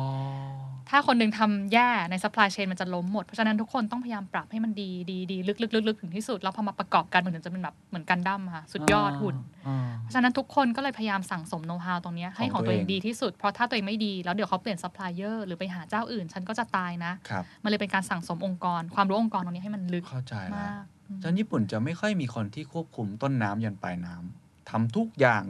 [0.90, 9.36] ถ้าคนหนึ่งทำแย่ใน supply chain มันจะล้มหมด เพราะฉะนั้นทุกคนต้องพยายามปรับให้มันดีดีดีลึกลึกลึกลึกถึงที่สุด แล้วพอมาประกอบกันมันถึงจะเป็นแบบเหมือนกันดั้มค่ะ สุดยอดหุ่น
[9.68, 25.44] อ่าเพราะฉะนั้นทุกคนก็เลยพยายามสั่งสมโน้ตฮาวตรงเนี้ยให้ขขอองงตัตัววเอเองงดีที่สุด เพราะถ้าตัวเองไม่ดีแล้วเดี๋ยวเขาเปลี่ยนซัพพลายเออร์หรือไปหาเจ้าอื่น ฉันก็จะตายนะครับมันเลยเป็นการสั่งสมองค์กร ความรู้องค์กรตรงนี้ให้มันลึกเข้าใจแล้วมากอืม ฉะนั้นญี่ปุ่นจะไม่ค่อยมีคนที่ควบคุมต้นน้ำยันปลายน้ำทำทุกอย่าง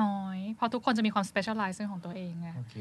[0.00, 2.76] น้อย เพราะทุกคนจะมีความ specialize เรื่องของตัวเองไงโอเค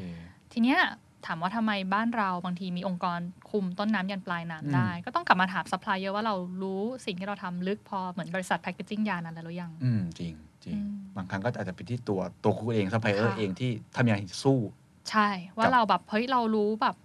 [0.54, 0.80] ทีเนี้ย
[1.26, 3.20] ถามว่าทำไมบ้านเราบางทีมีองค์กร
[3.52, 14.60] คุมต้นน้ำยันปลายน้ำอืมได้ ก็ต้องกลับมาถามซัพพลายเออร์ว่าเรารู้สิ่งที่เราทำลึกพอเหมือนบริษัท packaging ยานั้นแล้วหรือยัง อืมจริงจริงอืมบางครั้งก็อาจจะเป็นที่ตัวตัวคุณเองซัพพลายเออร์ค่ะเองที่ทำอย่างไรสู้
[15.10, 16.96] ใช่ว่ากับเราแบบเฮ้ยเรารู้แบบ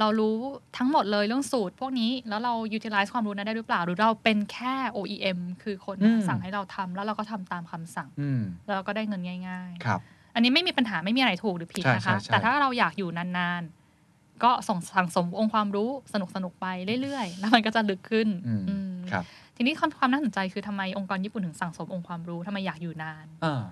[0.00, 0.36] เรารู้
[0.76, 16.66] ทั้งหมดเลยเรื่องสูตร พวกนี้แล้วเรา utilize ความรู้นั้นได้หรือเปล่า หรือเราเป็นแค่ OEM คือคนอืมสั่งให้เราทำแล้วเราก็ทำตามคำสั่งอืมแล้วเราก็ได้เงินง่ายครับๆอันนี้ไม่มีปัญหาไม่มีอะไรถูกหรือผิดใช่นะคะใช่ใช่แต่ถ้าเราอยากอยู่นานๆ ก็ส่งสั่งสมองค์ความรู้สนุกๆไป
[17.02, 19.24] เรื่อยๆ แล้วมันก็จะลึกขึ้นอืมอืมครับ
[19.56, 23.62] ทีนี้ความความน่าสนใจคือทำไมองค์กรญี่ปุ่นถึงสั่งสมองค์ความรู้ทำไมอยากอยู่นานอ่า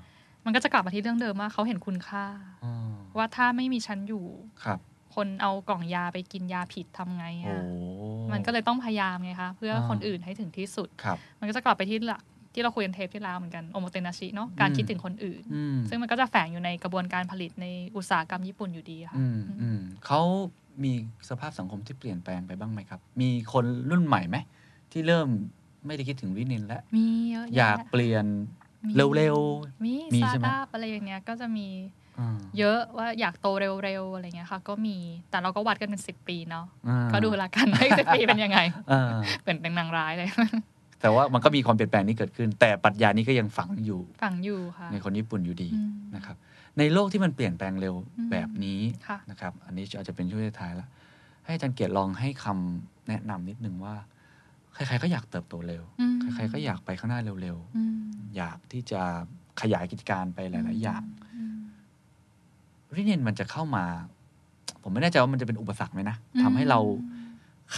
[0.44, 2.26] มันก็จะกลับมาที่เรื่องเดิมว่าเขาเห็นคุณค่า
[2.64, 4.26] อ่าว่าถ้าไม่มีฉันอยู่
[5.16, 7.62] ครับคนเอากล่องยาไปกินยาผิดทำไงโอ้อะ
[8.32, 12.22] มันก็เลยต้องพยายามไงคะเพื่ออาคนอื่นให้ถึงที่สุดครับมันก็จะกลับไปที่หลัก
[12.54, 20.20] ที่เราคุยกันเทปที่แล้วเหมือนกันโอโมเตนาชิเนาะการอืมคิดถึงคนอื่นอืมซึ่งมันก็จะแฝงอยู่ในกระบวนการผลิตในอุตสาหกรรมญี่ปุ่นอยู่ดีค่ะอืมอืมเขา
[20.84, 20.92] มี
[21.28, 24.36] สภาพสังคมที่เปลี่ยนแปลงไปบ้างไหมครับ มีคนรุ่นใหม่ไหม
[24.92, 25.28] ที่เริ่ม
[25.86, 28.26] ไม่ได้คิดถึงวินินแล้วมีเยอะแะอยากเปลี่ยน
[28.86, 29.36] มีเร็ว
[29.84, 32.05] มีมีสตาใช่ร์ไหมทอัพอะไรอย่างเงี้ยก็จะมีๆอ่า
[32.58, 33.46] เยอะว่าอยากโต
[33.84, 34.96] เร็วๆอะไรเงี้ยค่ะ ก็มี
[35.30, 38.58] แต่เราก็วัดกันเป็นสิบปีเนาะอ่าก็ดูละกันว่าสิบปีเป็นยังไง
[38.92, 39.08] อ่า
[39.44, 40.28] เป็นเป็นนางร้ายเลย
[41.00, 46.36] แต่ว่ามันก็มีความเปลี่ยนแปลงนี้เกิดขึ้น แต่ปรัชญานี้ก็ยังฝังอยู่ฝังอยู่ค่ะในคนญี่ปุ่นอยู่ดีอืมนะครับ
[46.78, 50.88] ในโลกที่มันเปลี่ยนแปลงเร็วอืมแบบนี้ค่ะนะครับ อันนี้อาจจะเป็นช่วงท้ายแล้ว
[51.44, 53.94] ให้อาจารย์เกียรติลองให้คำแนะนำนิดนึงว่า
[54.74, 59.00] ใครๆก็อยากเติบโตเร็วอืมใครๆก็อยากไปข้างหน้าเร็วอืมๆอยากที่จะ
[59.60, 61.25] ขยายกิจการไปหลาย ๆ อย่างอืม
[62.94, 63.84] ริเนนมันจะเข้ามา
[64.82, 66.80] ผมไม่แน่ใจว่ามันจะเป็นอุปสรรคไหมนะอืมทำให้เรา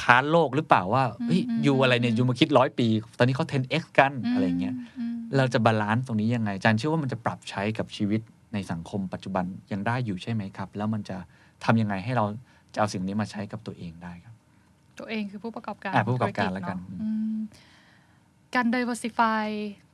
[0.01, 2.87] ค้านโลกหรือเปล่าว่าเฮ้ยอืมอยู่อะไรเนี่ยอืมอยู่มาคิดร้อยปี
[3.19, 8.21] ตอนนี้เขา 10x กันอะไรอย่างเงี้ย เราจะ balance ตรงนี้ยังไงอาจารย์เชื่อว่ามันจะปรับใช้กับชีวิต
[8.53, 11.17] ในสังคมปัจจุบันยังได้อยู่ใช่ไหมครับ แล้วมันจะ
[11.65, 12.25] ทำยังไงให้เรา
[12.75, 14.35] จะเอาสิ่งนี้มาใช้กับตัวเองได้ครับ
[14.99, 17.37] ตัวเองคือผู้ประกอบการอะผู้ประกอบการธุรกิจแล้วกันเอะอืม
[18.55, 19.47] การ diversify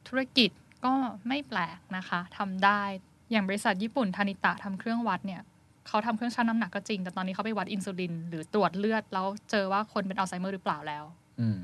[0.09, 0.51] ธุรกิจ
[0.85, 0.95] ก็
[1.29, 2.83] ไม่แปลกนะคะทำได้
[3.31, 5.43] อย่างบริษัทญี่ปุ่นทานิตะทำเครื่องวัดเนี่ย
[5.89, 11.05] เขาทำเครื่องชั่งน้ำหนักก็จริง แต่ตอนนี้เขาไปวัดอินซูลิน หรือตรวจเลือด แล้วเจอว่าคนเป็นอัลไซเมอร์หรือเปล่าแล้ว
[11.41, 11.59] อืม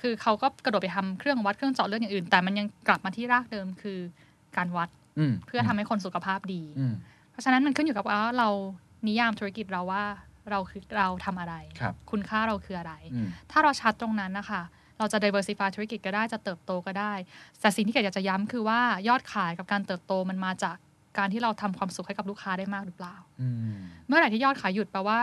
[0.00, 3.98] คือเขาก็กระโดดไปทำเครื่องวัดเครื่องเจาะเลือดอย่างอื่น แต่มันยังกลับมาที่รากเดิมคือ
[4.56, 4.88] การวัด
[5.18, 6.94] อืมเพื่อทำให้คนสุขภาพดีอืม
[7.30, 8.48] เพราะฉะนั้นมันขึ้นอยู่กับว่าเรา
[9.06, 10.04] นิยามธุรกิจเราว่า
[10.50, 14.62] เราคือเราทำอะไรครับคุณค่าเราคืออะไรอืมถ้าเราชัดตรงนั้นนะคะ
[14.98, 17.12] เราจะ diversify ธุรกิจก็ได้จะเติบโตก็ได้
[17.60, 20.76] แต่สิ่งที่เกดอยากจะย้ำคือว่ายอดขายกับการเติบโตมันมาจาก
[21.18, 23.76] การที่เราทำความสุขให้กับลูกค้าได้มากหรือเปล่าอืม
[24.08, 25.20] เมื่อไหร่ที่ยอดขายหยุดแปลว่า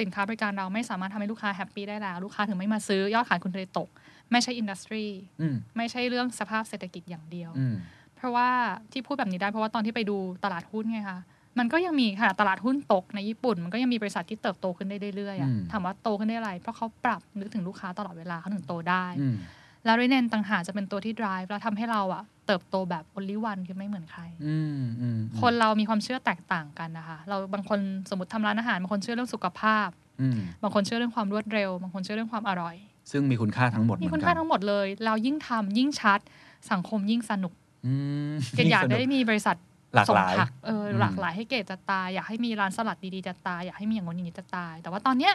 [0.00, 3.88] สินค้าบริการเราไม่สามารถทำให้ลูกค้าแฮปปี้ได้แล้ว ลูกค้าถึงไม่มาซื้อยอดขายคุณเลยตก
[4.30, 5.04] ไม่ใช่อินดัสทรี
[5.40, 7.76] อืมไม่ใช่เรื่องสภาพเศรษฐกิจอย่างเดียวอืม
[8.16, 8.48] เพราะว่า
[8.92, 11.20] ที่พูดแบบนี้ได้เพราะว่าตอนที่ไปดูตลาดหุ้นไงคะ
[11.58, 19.36] มันก็ยังมีขนาดตลาดหุ้นตกในญี่ปุ่น มันก็ยังมีบริษัทที่เติบโตขึ้นได้เรื่อยๆอะอืมถามว่าโตขึ้นได้อะไร เพราะเขาปรับนึกถึงลูกค้าตลอดเวลาเขาถึงโตได้อืม
[19.84, 27.78] แล้วรีเนนต่างหากจะเป็นตัวที่ drive แล้วทำให้เราอะเติบโตแบบ only one คือไม่เหมือนใครอืมอืมคนเรามีความเชื่อแตกต่างกันนะคะ เราบางคน
[28.10, 29.88] สมมติทำร้านอาหารบางคนเชื่อเรื่องสุขภาพ
[30.20, 32.76] อืมบางคนเชื่อเรื่องความรวดเร็ว บางคนเชื่อเรื่องความอร่อย
[33.10, 36.20] ซึ่งมีคุณค่าทั้งหมดมีเหคุมืณอนค่ากันทั้งหมดเลย เรายิ่งทำยิ่งชัด
[36.70, 37.52] สังคมยิ่งสนุก
[37.86, 37.92] อื
[38.30, 39.56] มเกดอยากสนุได้มีบริษัท
[39.94, 45.32] หลากหลายส่งผักเอออมหลากหลายให้เกตจะตาย อยากให้มีร้านสลัดดีๆจะตาย อยากให้มีอย่างนู้นอย่างนี้จะตาย แต่ว่าตอนเนี้ย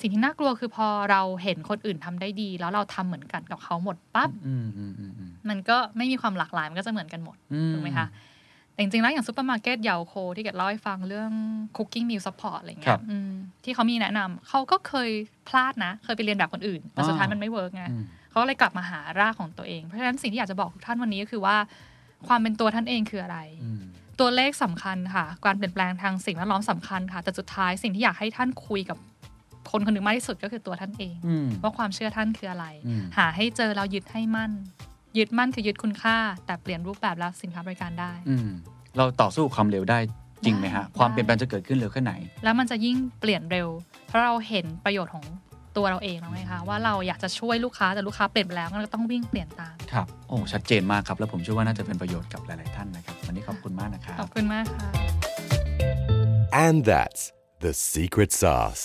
[0.00, 8.06] สิ่งที่น่ากลัวคือพอเราเห็นคนอื่นทำได้ดี แล้วเราทำเหมือนกันกับเขาหมดปั๊บอืมอืมอืมอืมมันก็ไม่มีความหลากหลายมันก็จะเหมือนกันหมดอืถูกไหมคะ
[8.72, 11.30] แต่จริงๆแล้วอย่างซูเปอร์มาร์เก็ตเยาโค ที่เกดเล่าให้ฟังเรื่อง
[11.76, 13.30] cooking meal support อะไรเงี้ยครับอืม
[13.64, 15.10] ที่เขามีแนะนำเขาก็เคย
[15.48, 21.56] พลาดนะ เคยไปเรียนแบบคนอื่น แต่สุดท้ายอ่ามัมันไม่ work ไงอืมเขาก็เลยกลับมาหารากของตัวเอง เพราะฉะนั้นสิ่งที่อยากจะบอกทุกท่านวันนี้ก็คือว่า
[22.28, 23.82] ความเป็นตัวท่านเองคืออะไรอืม
[24.20, 28.98] ตัวเลขสำคัญค่ะ การเปลี่ยนแปลงทางสิ่งแวดล้อมสำคัญค่ะ แต่สุดท้ายสิ่งที่อยากให้ท่านคุยกับ
[29.70, 34.52] คนคนหนึ่งมากที่สุดก็คือตัวท่านเองอืมว่าความเชื่อท่านคืออะไรอืมหาให้เจอแล้วยึดให้มั่น
[35.18, 38.48] ยึดมั่นคือยึดคุณค่า แต่เปลี่ยนรูปแบบแล้วสินค้าบริการได้อืม
[38.96, 39.98] เราต่อสู้ความเร็วได้
[40.44, 42.12] จริงไหมฮะได้ความเปลี่ยนแปลงจะเกิดขึ้นเร็วแค่ไหน
[42.44, 43.68] แล้วมันจะยิ่งเปลี่ยนเร็ว
[44.06, 45.24] เพราะเราเห็นประโยชน์ของ
[45.76, 54.88] ตัวเราเองแล้วไงคะว่าเราอยากจะช่วยลูกค้าแต่ลูกค้าเปลี่ยนไปแล้วงั้นเราต้องวิ่งเปลี่ยนตามครับโอ้ชัดเจนมากครับแล้วผมเชื่อว่าน่าจะเป็นประโยชน์กับหลาย ๆ ท่านนะครับวันนี้ขอบคุณมากนะครัขบอบคุณมากค่ะ
[56.66, 57.22] And that's
[57.64, 58.84] the secret sauce.